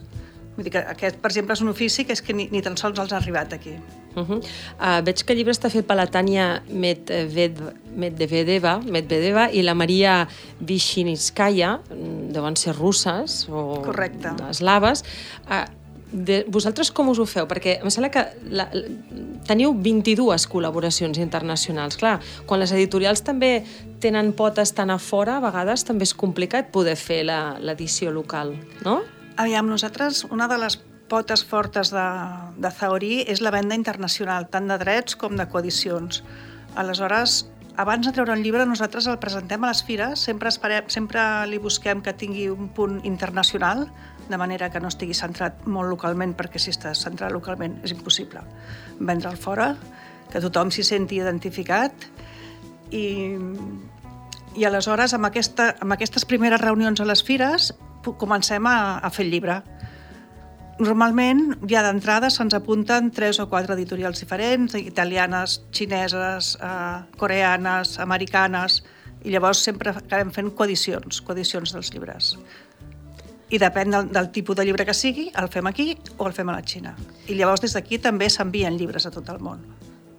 [0.56, 2.76] Vull dir que aquest, per exemple, és un ofici que és que ni, ni tan
[2.78, 3.72] sols els ha arribat aquí.
[4.16, 4.38] Uh -huh.
[4.40, 9.74] uh, veig que el llibre està fet per la Tània Medved- Medvedeva, Medvedeva i la
[9.74, 10.28] Maria
[10.60, 14.30] Vishinskaya, mm, deuen ser russes o Correcte.
[14.50, 15.04] eslaves.
[15.48, 15.66] Uh,
[16.12, 17.48] de, vosaltres com us ho feu?
[17.48, 18.84] Perquè em sembla que la, la,
[19.48, 21.96] teniu 22 col·laboracions internacionals.
[21.96, 23.64] Clar, quan les editorials també
[24.00, 28.56] tenen potes tan a fora, a vegades també és complicat poder fer la- l'edició local,
[28.84, 29.02] no?
[29.38, 30.78] Aviam, nosaltres, una de les
[31.12, 32.08] potes fortes de,
[32.60, 36.22] de Zahorí és la venda internacional, tant de drets com de coedicions.
[36.76, 37.46] Aleshores,
[37.80, 41.60] abans de treure un llibre, nosaltres el presentem a les fires, sempre, esperem, sempre li
[41.60, 43.88] busquem que tingui un punt internacional,
[44.30, 48.44] de manera que no estigui centrat molt localment, perquè si està centrat localment és impossible
[49.00, 49.74] vendre'l fora,
[50.32, 52.06] que tothom s'hi senti identificat
[52.96, 53.36] i,
[54.56, 57.74] i aleshores amb, aquesta, amb aquestes primeres reunions a les fires
[58.04, 59.62] comencem a, a fer el llibre.
[60.82, 68.82] Normalment, ja d'entrada se'ns apunten tres o quatre editorials diferents, italianes, xineses, eh, coreanes, americanes,
[69.22, 72.32] i llavors sempre acabem fent coedicions, coedicions dels llibres.
[73.52, 76.50] I depèn del, del tipus de llibre que sigui, el fem aquí o el fem
[76.50, 76.96] a la Xina.
[77.28, 79.62] I llavors des d'aquí també s'envien llibres a tot el món.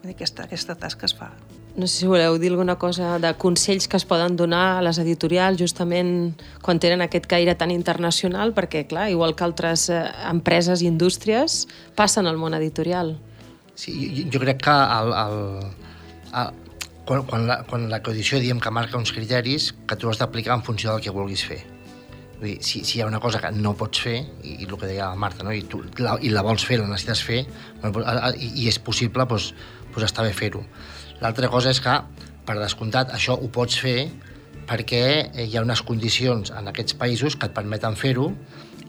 [0.07, 1.33] Aquesta, aquesta tasca es fa.
[1.75, 4.99] No sé si voleu dir alguna cosa de consells que es poden donar a les
[5.01, 10.85] editorials justament quan tenen aquest caire tan internacional, perquè, clar, igual que altres eh, empreses
[10.85, 11.65] i indústries,
[11.97, 13.17] passen al món editorial.
[13.75, 15.39] Sí, jo, crec que el, el,
[16.43, 16.53] el,
[17.09, 20.59] quan, quan, la, quan la coedició diem que marca uns criteris que tu has d'aplicar
[20.61, 21.63] en funció del que vulguis fer.
[22.37, 24.77] Vull dir, si, si hi ha una cosa que no pots fer, i, i el
[24.77, 25.57] que deia la Marta, no?
[25.57, 29.55] I, tu, la, i la vols fer, la necessites fer, i, i és possible, doncs,
[29.95, 30.67] doncs està bé fer-ho.
[31.23, 31.93] L'altra cosa és que,
[32.43, 34.11] per descomptat, això ho pots fer
[34.67, 38.33] perquè eh, hi ha unes condicions en aquests països que et permeten fer-ho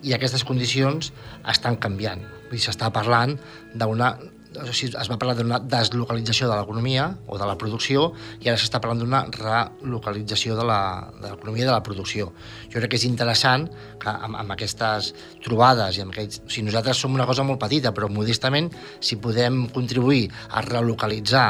[0.04, 1.12] i aquestes condicions
[1.54, 2.24] estan canviant.
[2.54, 3.36] S'està parlant
[3.78, 4.16] d'una
[4.54, 8.12] o sigui, es va parlar d'una deslocalització de l'economia o de la producció
[8.44, 12.30] i ara s'està parlant d'una relocalització de l'economia i de la producció.
[12.70, 13.66] Jo crec que és interessant
[14.02, 15.14] que amb, amb aquestes
[15.46, 16.44] trobades i amb aquests...
[16.46, 18.70] O sigui, nosaltres som una cosa molt petita, però modestament,
[19.02, 21.48] si podem contribuir a relocalitzar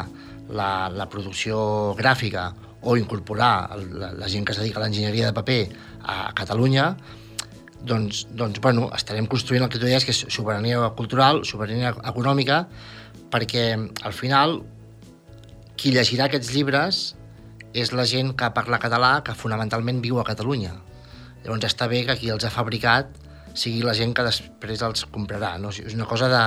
[0.50, 2.52] la, la producció gràfica
[2.84, 5.62] o incorporar la, la gent que es dedica a l'enginyeria de paper
[6.04, 6.91] a Catalunya,
[7.84, 12.66] doncs, doncs bueno, estarem construint el que tu deies, que és sobirania cultural, sobirania econòmica,
[13.32, 14.62] perquè al final
[15.80, 17.04] qui llegirà aquests llibres
[17.74, 20.76] és la gent que parla català, que fonamentalment viu a Catalunya.
[21.44, 23.10] Llavors està bé que qui els ha fabricat
[23.54, 25.56] sigui la gent que després els comprarà.
[25.62, 25.74] No?
[25.74, 26.44] És una cosa de,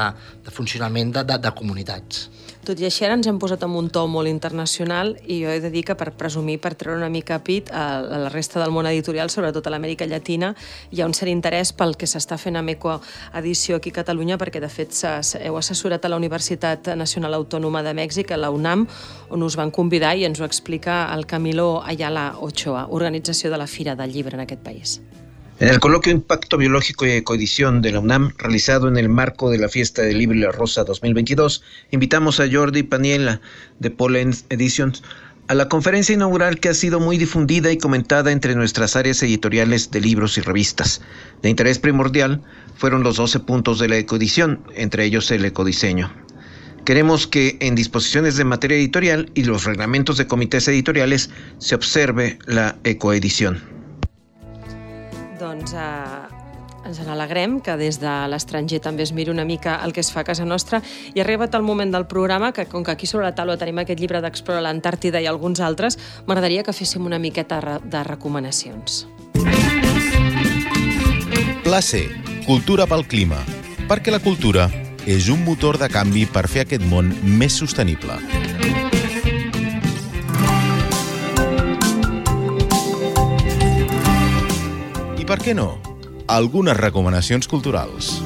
[0.47, 2.27] de funcionament de, de, de comunitats.
[2.67, 5.61] Tot i així, ara ens hem posat en un to molt internacional i jo he
[5.63, 8.59] de dir que per presumir, per treure una mica a pit a, a la resta
[8.59, 10.49] del món editorial, sobretot a l'Amèrica Llatina,
[10.91, 12.97] hi ha un cert interès pel que s'està fent amb Eco
[13.39, 14.99] Edició aquí a Catalunya, perquè de fet
[15.39, 18.89] heu assessorat a la Universitat Nacional Autònoma de Mèxic, a la UNAM,
[19.31, 23.71] on us van convidar i ens ho explica el Camilo Ayala Ochoa, organització de la
[23.71, 24.99] Fira del Llibre en aquest país.
[25.59, 29.57] En el coloquio Impacto Biológico y Ecoedición de la UNAM, realizado en el marco de
[29.57, 33.41] la Fiesta del Libro y la Rosa 2022, invitamos a Jordi Paniela
[33.79, 35.03] de Pollen Editions
[35.49, 39.91] a la conferencia inaugural que ha sido muy difundida y comentada entre nuestras áreas editoriales
[39.91, 41.01] de libros y revistas.
[41.41, 42.43] De interés primordial
[42.77, 46.13] fueron los 12 puntos de la ecoedición, entre ellos el ecodiseño.
[46.85, 52.39] Queremos que en disposiciones de materia editorial y los reglamentos de comités editoriales se observe
[52.45, 53.76] la ecoedición.
[55.41, 56.47] Doncs eh,
[56.87, 60.23] ens n'alegrem que des de l'estranger també es miri una mica el que es fa
[60.23, 60.81] a casa nostra
[61.13, 63.83] i ha arribat el moment del programa que com que aquí sobre la taula tenim
[63.83, 69.07] aquest llibre d'Explora l'Antàrtida i alguns altres, m'agradaria que féssim una miqueta de recomanacions.
[71.67, 72.07] Pla C.
[72.47, 73.43] Cultura pel clima.
[73.91, 74.71] Perquè la cultura
[75.07, 78.19] és un motor de canvi per fer aquest món més sostenible.
[85.27, 85.73] Per què no,
[86.31, 88.21] algunes recomanacions culturals.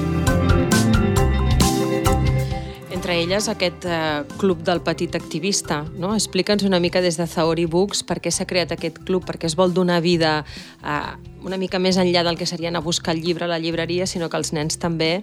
[2.92, 5.78] Entre elles, aquest eh, Club del Petit Activista.
[5.96, 6.12] No?
[6.12, 9.56] Explica'ns una mica des de Zaori Books per què s'ha creat aquest club, perquè es
[9.56, 10.42] vol donar vida
[10.84, 10.98] eh,
[11.40, 14.04] una mica més enllà del que seria anar a buscar el llibre a la llibreria,
[14.04, 15.22] sinó que els nens també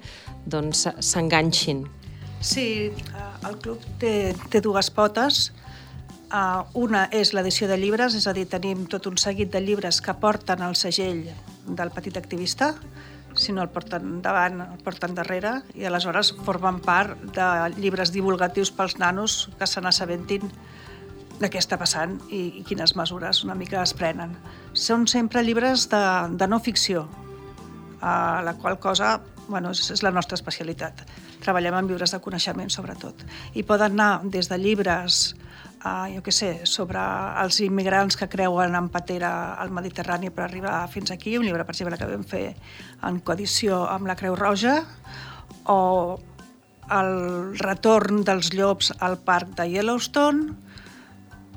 [0.50, 1.84] doncs, s'enganxin.
[1.86, 5.52] Doncs, sí, eh, el club té, té dues potes.
[6.28, 10.02] Uh, una és l'edició de llibres, és a dir, tenim tot un seguit de llibres
[10.04, 11.22] que porten el segell
[11.68, 12.74] del petit activista,
[13.38, 17.48] si no el porten davant, el porten darrere, i aleshores formen part de
[17.78, 20.50] llibres divulgatius pels nanos que se n'assabentin
[21.38, 24.34] de què està passant i, i quines mesures una mica es prenen.
[24.74, 26.04] Són sempre llibres de,
[26.34, 27.06] de no ficció,
[28.02, 31.06] a la qual cosa bueno, és, és la nostra especialitat.
[31.44, 33.24] Treballem en llibres de coneixement, sobretot.
[33.56, 35.36] I poden anar des de llibres
[35.84, 37.02] uh, jo què sé, sobre
[37.44, 41.76] els immigrants que creuen en patera al Mediterrani per arribar fins aquí, un llibre, per
[41.76, 42.46] exemple, que vam fer
[43.08, 44.80] en coedició amb la Creu Roja,
[45.68, 45.80] o
[46.98, 50.56] el retorn dels llops al parc de Yellowstone,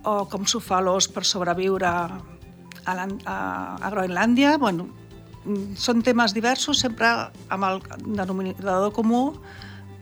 [0.03, 2.21] o com s'ho fa l'os per sobreviure a,
[2.89, 2.97] a,
[3.77, 4.57] a Groenlàndia.
[4.59, 4.89] Bueno,
[5.79, 7.11] són temes diversos, sempre
[7.53, 7.83] amb el
[8.17, 9.25] denominador comú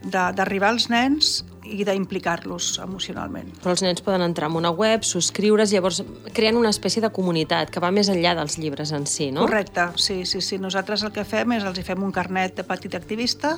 [0.03, 1.39] d'arribar als nens
[1.69, 3.51] i d'implicar-los emocionalment.
[3.61, 6.01] Però els nens poden entrar en una web, subscriure's, llavors
[6.33, 9.45] creen una espècie de comunitat que va més enllà dels llibres en si, no?
[9.45, 10.59] Correcte, sí, sí, sí.
[10.61, 13.57] Nosaltres el que fem és els hi fem un carnet de petit activista,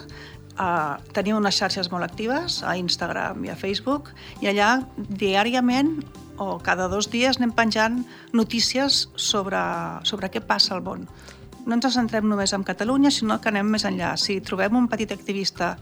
[0.57, 4.11] uh, tenim unes xarxes molt actives, a Instagram i a Facebook,
[4.41, 5.99] i allà diàriament
[6.41, 8.01] o cada dos dies anem penjant
[8.33, 9.61] notícies sobre,
[10.09, 11.05] sobre què passa al món.
[11.61, 14.15] No ens centrem només en Catalunya, sinó que anem més enllà.
[14.17, 15.75] Si trobem un petit activista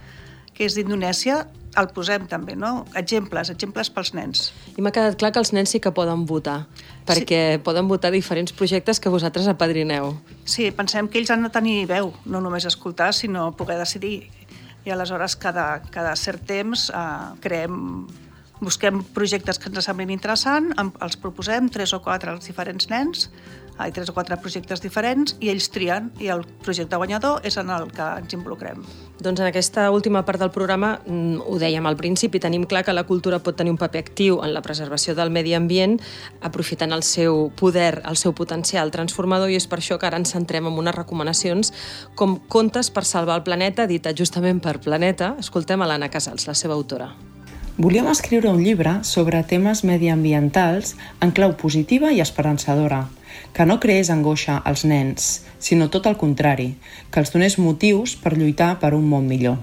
[0.59, 1.45] que és d'Indonèsia,
[1.79, 2.83] el posem també, no?
[2.99, 4.49] Exemples, exemples pels nens.
[4.75, 6.65] I m'ha quedat clar que els nens sí que poden votar,
[7.07, 7.61] perquè sí.
[7.63, 10.17] poden votar diferents projectes que vosaltres apadrineu.
[10.43, 14.27] Sí, pensem que ells han de tenir veu, no només escoltar, sinó poder decidir.
[14.83, 17.05] I aleshores, cada, cada cert temps, eh,
[17.39, 18.09] creem
[18.59, 23.29] busquem projectes que ens semblin interessants, els proposem, tres o quatre als diferents nens,
[23.85, 27.57] hi ha tres o quatre projectes diferents i ells trien i el projecte guanyador és
[27.61, 28.81] en el que ens involucrem.
[29.19, 32.95] Doncs en aquesta última part del programa mm, ho dèiem al principi, tenim clar que
[32.95, 35.97] la cultura pot tenir un paper actiu en la preservació del medi ambient
[36.41, 40.35] aprofitant el seu poder, el seu potencial transformador i és per això que ara ens
[40.35, 41.73] centrem en unes recomanacions
[42.15, 45.35] com Contes per salvar el planeta, dita justament per Planeta.
[45.39, 47.11] Escoltem a l'Anna Casals, la seva autora.
[47.79, 53.05] Volíem escriure un llibre sobre temes mediambientals en clau positiva i esperançadora,
[53.53, 56.75] que no creés angoixa als nens, sinó tot el contrari,
[57.11, 59.57] que els donés motius per lluitar per un món millor.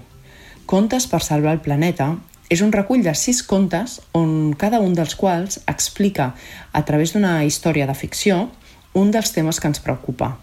[0.67, 2.17] Contes per salvar el planeta
[2.51, 6.33] és un recull de sis contes on cada un dels quals explica,
[6.73, 8.49] a través d'una història de ficció,
[8.95, 10.37] un dels temes que ens preocupa.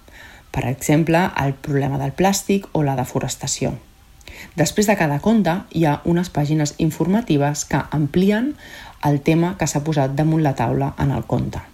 [0.54, 3.74] Per exemple, el problema del plàstic o la deforestació.
[4.60, 8.54] Després de cada conte hi ha unes pàgines informatives que amplien
[9.04, 11.73] el tema que s'ha posat damunt la taula en el conte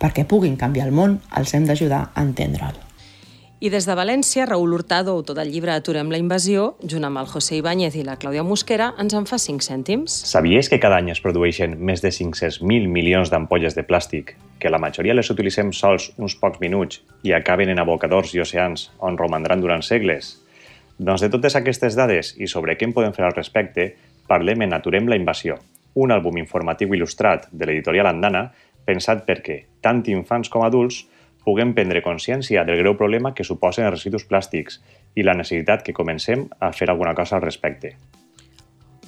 [0.00, 2.86] perquè puguin canviar el món, els hem d'ajudar a entendre'l.
[3.60, 7.26] I des de València, Raül Hurtado, autor del llibre Aturem la invasió, junt amb el
[7.28, 10.14] José Ibáñez i la Clàudia Mosquera, ens en fa 5 cèntims.
[10.30, 14.80] Sabies que cada any es produeixen més de 500.000 milions d'ampolles de plàstic, que la
[14.80, 19.60] majoria les utilitzem sols uns pocs minuts i acaben en abocadors i oceans on romandran
[19.60, 20.38] durant segles?
[20.96, 23.90] Doncs de totes aquestes dades i sobre què en podem fer al respecte,
[24.24, 25.60] parlem en Aturem la invasió,
[26.00, 28.46] un àlbum informatiu il·lustrat de l'editorial Andana
[28.90, 31.04] pensat perquè tant infants com adults
[31.44, 34.80] puguem prendre consciència del greu problema que suposen els residus plàstics
[35.16, 37.96] i la necessitat que comencem a fer alguna cosa al respecte.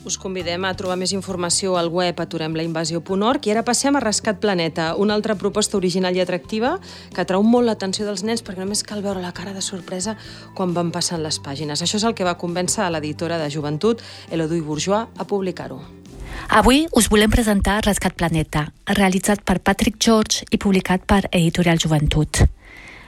[0.02, 4.88] Us convidem a trobar més informació al web aturemlainvasió.org i ara passem a Rescat Planeta,
[4.98, 6.74] una altra proposta original i atractiva
[7.14, 10.16] que atrau molt l'atenció dels nens perquè només cal veure la cara de sorpresa
[10.58, 11.86] quan van passant les pàgines.
[11.86, 14.02] Això és el que va convèncer l'editora de joventut,
[14.34, 16.01] Elodie Bourgeois, a publicar-ho.
[16.48, 22.42] Avui us volem presentar Rescat Planeta, realitzat per Patrick George i publicat per Editorial Joventut.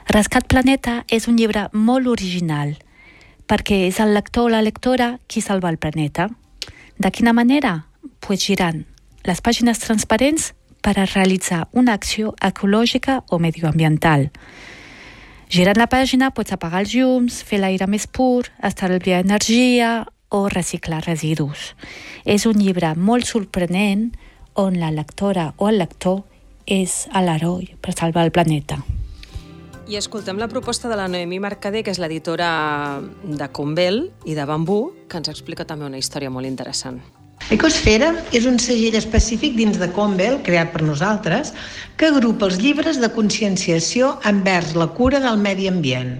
[0.09, 2.75] Rescat Planeta és un llibre molt original,
[3.45, 6.29] perquè és el lector o la lectora qui salva el planeta.
[6.97, 7.85] De quina manera?
[8.19, 8.85] Pues girant
[9.25, 10.51] les pàgines transparents
[10.85, 14.29] per a realitzar una acció ecològica o medioambiental.
[15.49, 20.05] Girant la pàgina pots apagar els llums, fer l'aire més pur, estalviar energia
[20.35, 21.73] o reciclar residus.
[22.25, 24.09] És un llibre molt sorprenent
[24.59, 26.23] on la lectora o el lector
[26.65, 28.81] és l'heroi per salvar el planeta.
[29.85, 32.49] I escoltem la proposta de la Noemí Mercader, que és l'editora
[33.23, 36.99] de Convel i de Bambú, que ens explica també una història molt interessant.
[37.53, 41.53] Ecosfera és un segell específic dins de Convel, creat per nosaltres,
[41.95, 46.17] que agrupa els llibres de conscienciació envers la cura del medi ambient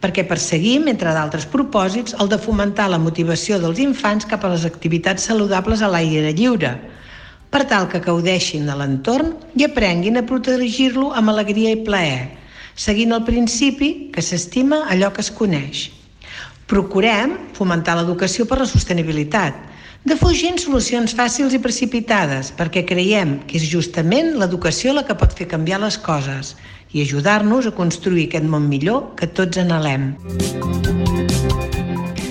[0.00, 4.66] perquè perseguim, entre d'altres propòsits, el de fomentar la motivació dels infants cap a les
[4.68, 6.72] activitats saludables a l'aire lliure,
[7.50, 12.26] per tal que gaudeixin de l'entorn i aprenguin a protegir-lo amb alegria i plaer,
[12.74, 15.86] seguint el principi que s'estima allò que es coneix.
[16.66, 19.54] Procurem fomentar l'educació per la sostenibilitat,
[20.06, 25.46] defugint solucions fàcils i precipitades, perquè creiem que és justament l'educació la que pot fer
[25.50, 26.56] canviar les coses
[26.96, 30.14] i ajudar-nos a construir aquest món millor que tots anhelem.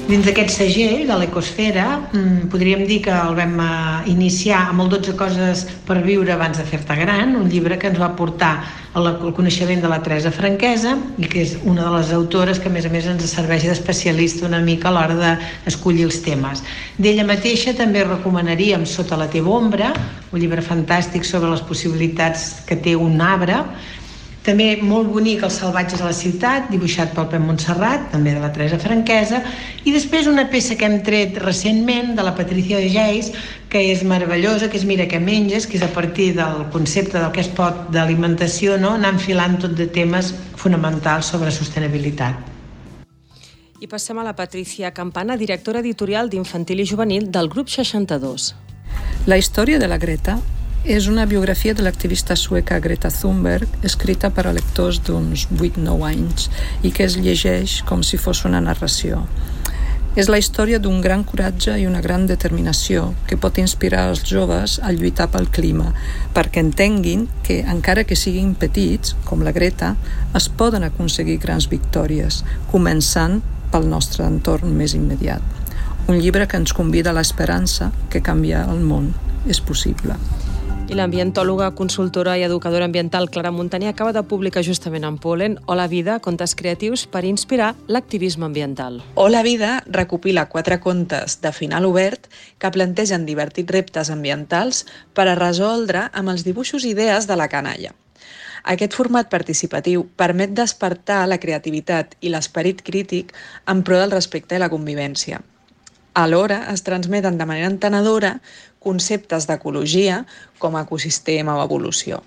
[0.05, 4.89] Dins d'aquest segell de l'Ecosfera, mm, podríem dir que el vam eh, iniciar amb el
[4.89, 8.51] 12 coses per viure abans de fer-te gran, un llibre que ens va portar
[8.93, 12.71] al coneixement de la Teresa Franquesa i que és una de les autores que a
[12.71, 16.61] més a més ens serveix d'especialista una mica a l'hora d'escollir els temes.
[16.97, 19.91] D'ella mateixa també recomanaríem Sota la teva ombra,
[20.31, 23.63] un llibre fantàstic sobre les possibilitats que té un arbre
[24.45, 28.51] també molt bonic Els salvatges a la ciutat, dibuixat pel Pep Montserrat, també de la
[28.53, 29.41] Teresa Franquesa,
[29.83, 33.31] i després una peça que hem tret recentment de la Patricia de Geis,
[33.69, 37.31] que és meravellosa, que és Mira què menges, que és a partir del concepte del
[37.33, 38.93] que es pot d'alimentació, no?
[38.99, 42.53] anar enfilant tot de temes fonamentals sobre sostenibilitat.
[43.81, 48.53] I passem a la Patricia Campana, directora editorial d'Infantil i Juvenil del grup 62.
[49.25, 50.37] La història de la Greta
[50.85, 56.45] és una biografia de l'activista sueca Greta Thunberg, escrita per a lectors d'uns 8-9 anys
[56.85, 59.23] i que es llegeix com si fos una narració.
[60.15, 64.77] És la història d'un gran coratge i una gran determinació que pot inspirar els joves
[64.77, 65.89] a lluitar pel clima,
[66.37, 69.95] perquè entenguin que, encara que siguin petits, com la Greta,
[70.37, 73.41] es poden aconseguir grans victòries, començant
[73.73, 75.41] pel nostre entorn més immediat.
[76.05, 79.15] Un llibre que ens convida a l'esperança que canviar el món
[79.49, 80.21] és possible.
[80.85, 85.87] I l'ambientòloga, consultora i educadora ambiental Clara Montaner acaba de publicar justament en Polen Hola
[85.89, 88.99] Vida, contes creatius per inspirar l'activisme ambiental.
[89.15, 92.29] Hola Vida recopila quatre contes de final obert
[92.61, 94.85] que plantegen divertits reptes ambientals
[95.17, 97.95] per a resoldre amb els dibuixos i idees de la canalla.
[98.61, 103.33] Aquest format participatiu permet despertar la creativitat i l'esperit crític
[103.65, 105.41] en pro del respecte i la convivència.
[106.15, 108.39] Alhora es transmeten de manera entenedora
[108.79, 110.21] conceptes d'ecologia
[110.63, 112.21] com a ecosistema o evolució.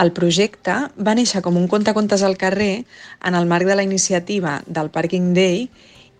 [0.00, 2.86] El projecte va néixer com un conte-contes al carrer
[3.28, 5.68] en el marc de la iniciativa del Parking Day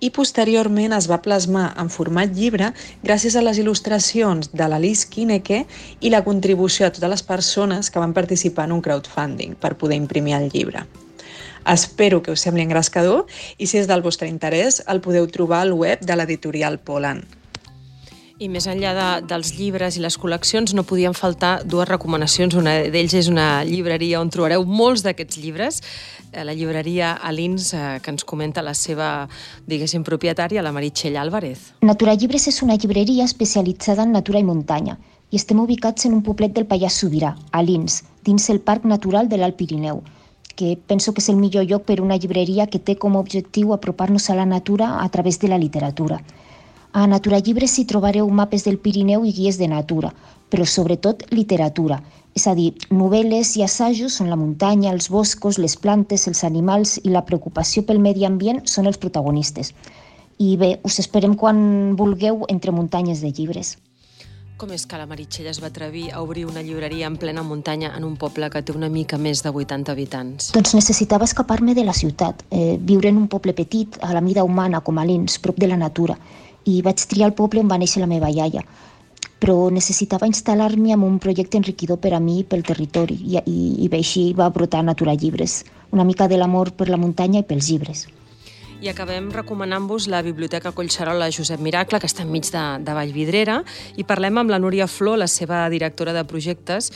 [0.04, 5.64] i posteriorment es va plasmar en format llibre gràcies a les il·lustracions de l'Alice Kineke
[6.04, 10.02] i la contribució a totes les persones que van participar en un crowdfunding per poder
[10.04, 10.84] imprimir el llibre.
[11.68, 13.26] Espero que us sembli engrescador
[13.60, 17.26] i si és del vostre interès el podeu trobar al web de l'editorial Poland.
[18.38, 22.54] I més enllà de, dels llibres i les col·leccions no podien faltar dues recomanacions.
[22.54, 25.80] Una d'ells és una llibreria on trobareu molts d'aquests llibres.
[26.30, 29.26] Eh, la llibreria Alins, eh, que ens comenta la seva,
[29.66, 31.72] diguéssim, propietària, la Meritxell Álvarez.
[31.82, 34.96] Natura Llibres és una llibreria especialitzada en natura i muntanya
[35.28, 39.28] i estem ubicats en un poblet del Pallars Sobirà, a Lins, dins el Parc Natural
[39.28, 40.00] de l'Alt Pirineu.
[40.58, 43.70] Que penso que és el millor lloc per una llibreria que té com a objectiu
[43.72, 46.18] apropar-nos a la natura a través de la literatura.
[46.92, 50.10] A Natura Llibres hi trobareu mapes del Pirineu i guies de natura,
[50.50, 52.00] però sobretot literatura,
[52.34, 56.96] és a dir, novel·les i assajos on la muntanya, els boscos, les plantes, els animals
[57.04, 59.74] i la preocupació pel medi ambient són els protagonistes.
[60.38, 61.60] I bé, us esperem quan
[61.98, 63.76] vulgueu entre muntanyes de llibres.
[64.58, 67.92] Com és que la Meritxell es va atrevir a obrir una llibreria en plena muntanya
[67.94, 70.48] en un poble que té una mica més de 80 habitants?
[70.56, 74.42] Doncs necessitava escapar-me de la ciutat, eh, viure en un poble petit, a la mida
[74.42, 76.18] humana, com a Lins, prop de la natura.
[76.66, 78.66] I vaig triar el poble on va néixer la meva iaia
[79.38, 83.86] però necessitava instal·lar-me en un projecte enriquidor per a mi i pel territori i, i,
[83.86, 85.62] i així va brotar Natura Llibres,
[85.94, 88.08] una mica de l'amor per la muntanya i pels llibres.
[88.78, 93.56] I acabem recomanant-vos la Biblioteca Collserola Josep Miracle, que està enmig de, de Vallvidrera,
[93.98, 96.92] i parlem amb la Núria Flor, la seva directora de projectes,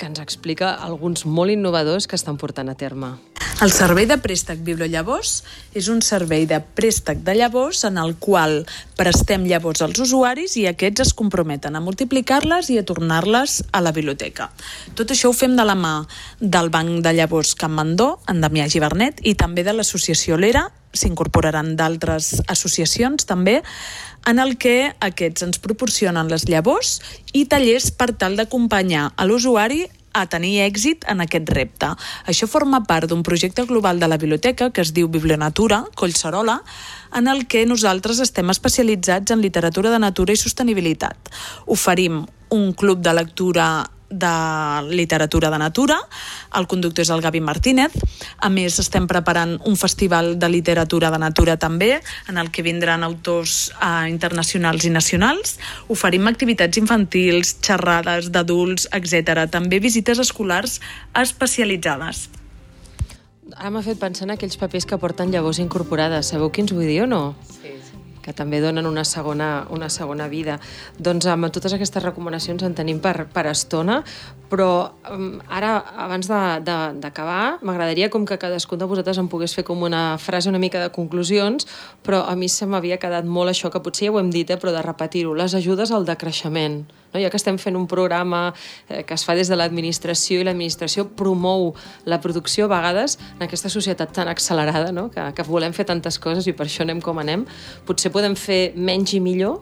[0.00, 3.18] que ens explica alguns molt innovadors que estan portant a terme.
[3.60, 5.42] El servei de préstec Bibliollavors
[5.76, 8.62] és un servei de préstec de llavors en el qual
[8.96, 13.92] prestem llavors als usuaris i aquests es comprometen a multiplicar-les i a tornar-les a la
[13.92, 14.48] biblioteca.
[14.96, 15.94] Tot això ho fem de la mà
[16.40, 21.76] del Banc de Llavors Can Mandó, en Damià Givernet, i també de l'associació Lera, s'incorporaran
[21.76, 23.60] d'altres associacions també,
[24.26, 26.98] en el que aquests ens proporcionen les llavors
[27.32, 31.92] i tallers per tal d'acompanyar a l'usuari a tenir èxit en aquest repte.
[32.26, 36.60] Això forma part d'un projecte global de la biblioteca que es diu Biblionatura, Collserola,
[37.14, 41.30] en el que nosaltres estem especialitzats en literatura de natura i sostenibilitat.
[41.66, 45.96] Oferim un club de lectura de literatura de natura,
[46.58, 47.94] el conductor és el Gavi Martínez,
[48.38, 53.06] a més estem preparant un festival de literatura de natura també, en el que vindran
[53.06, 55.56] autors eh, internacionals i nacionals,
[55.88, 59.46] oferim activitats infantils, xerrades d'adults, etc.
[59.50, 60.80] També visites escolars
[61.14, 62.28] especialitzades.
[63.56, 66.30] Ara m'ha fet pensar en aquells papers que porten llavors incorporades.
[66.30, 67.22] Sabeu quins vull dir o no?
[67.50, 67.74] Sí,
[68.22, 70.58] que també donen una segona, una segona vida.
[70.98, 74.00] Doncs amb totes aquestes recomanacions en tenim per, per estona,
[74.50, 74.70] però
[75.10, 80.18] um, ara, abans d'acabar, m'agradaria com que cadascun de vosaltres em pogués fer com una
[80.18, 81.68] frase una mica de conclusions,
[82.04, 84.58] però a mi se m'havia quedat molt això, que potser ja ho hem dit, eh,
[84.60, 86.84] però de repetir-ho, les ajudes al decreixement.
[87.12, 87.20] No?
[87.20, 88.52] Ja que estem fent un programa
[88.88, 91.72] eh, que es fa des de l'administració i l'administració promou
[92.06, 95.08] la producció a vegades en aquesta societat tan accelerada, no?
[95.10, 97.46] que, que volem fer tantes coses i per això anem com anem,
[97.86, 99.60] potser podem fer menys i millor?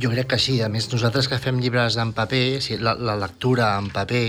[0.00, 0.60] Jo crec que sí.
[0.64, 2.44] A més, nosaltres que fem llibres en paper,
[2.80, 4.26] la, la lectura en paper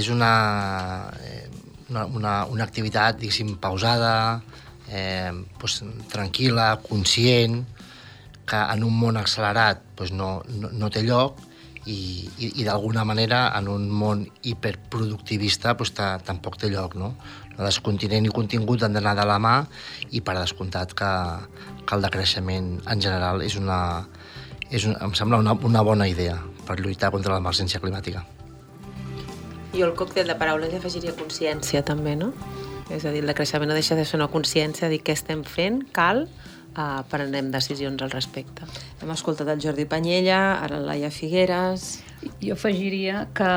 [0.00, 0.32] és una,
[1.22, 1.46] eh,
[1.90, 4.40] una, una, una activitat, diguéssim, pausada,
[4.90, 5.30] eh,
[5.60, 5.80] doncs,
[6.10, 7.60] tranquil·la, conscient,
[8.50, 11.38] que en un món accelerat doncs no, no, no té lloc
[11.86, 15.94] i, i, i d'alguna manera en un món hiperproductivista doncs,
[16.26, 16.96] tampoc té lloc.
[17.00, 17.14] No?
[17.58, 19.54] Descontinent i contingut han d'anar de la mà
[20.10, 21.12] i per descomptat que,
[21.86, 23.80] que el decreixement en general és una,
[24.70, 28.24] és un, em sembla una, una bona idea per lluitar contra l'emergència climàtica.
[29.74, 32.32] Jo el còctel de paraules afegiria consciència també, no?
[32.90, 35.44] És a dir, el decreixement no deixa de ser una consciència de dir què estem
[35.46, 36.24] fent, cal,
[36.76, 38.68] uh, prenem decisions al respecte.
[39.00, 41.98] Hem escoltat el Jordi Panyella, ara la Laia Figueres...
[42.20, 43.48] Jo afegiria que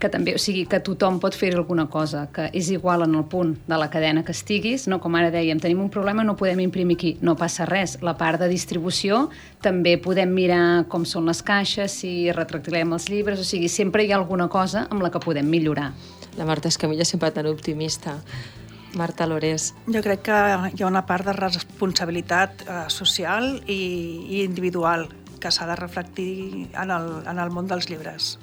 [0.00, 3.26] que també, o sigui, que tothom pot fer alguna cosa, que és igual en el
[3.30, 4.98] punt de la cadena que estiguis, no?
[4.98, 7.98] com ara dèiem, tenim un problema, no podem imprimir aquí, no passa res.
[8.02, 9.26] La part de distribució
[9.62, 14.14] també podem mirar com són les caixes, si retractilem els llibres, o sigui, sempre hi
[14.14, 15.92] ha alguna cosa amb la que podem millorar.
[16.38, 18.16] La Marta Escamilla sempre tan optimista.
[18.94, 19.72] Marta Lorés.
[19.86, 20.38] Jo crec que
[20.74, 23.80] hi ha una part de responsabilitat eh, social i,
[24.28, 25.08] i individual
[25.40, 28.36] que s'ha de reflectir en el, en el món dels llibres.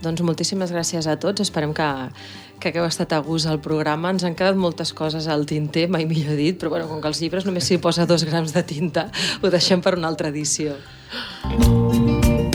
[0.00, 1.42] Doncs moltíssimes gràcies a tots.
[1.44, 1.86] Esperem que,
[2.60, 4.12] que hagueu estat a gust al programa.
[4.14, 7.20] Ens han quedat moltes coses al tinter, mai millor dit, però bueno, com que els
[7.20, 9.10] llibres només s'hi posa dos grams de tinta,
[9.40, 10.78] ho deixem per una altra edició.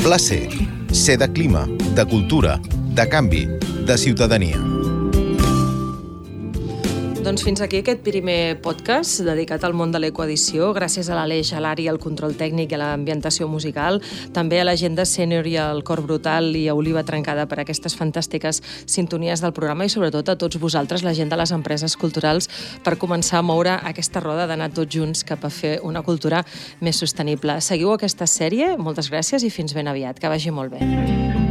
[0.02, 0.46] Pla C.
[0.94, 2.60] C de clima, de cultura,
[2.98, 3.46] de canvi,
[3.86, 4.62] de ciutadania.
[7.26, 11.62] Doncs fins aquí aquest primer podcast dedicat al món de l'ecoedició, gràcies a l'Aleix, a
[11.64, 13.98] l'Ari, al control tècnic i a l'ambientació musical,
[14.36, 18.62] també a l'agenda sènior i al cor brutal i a Oliva Trencada per aquestes fantàstiques
[18.86, 22.46] sintonies del programa i sobretot a tots vosaltres, la gent de les empreses culturals,
[22.86, 26.44] per començar a moure aquesta roda d'anar tots junts cap a fer una cultura
[26.78, 27.58] més sostenible.
[27.58, 31.45] Seguiu aquesta sèrie, moltes gràcies i fins ben aviat, que vagi molt bé.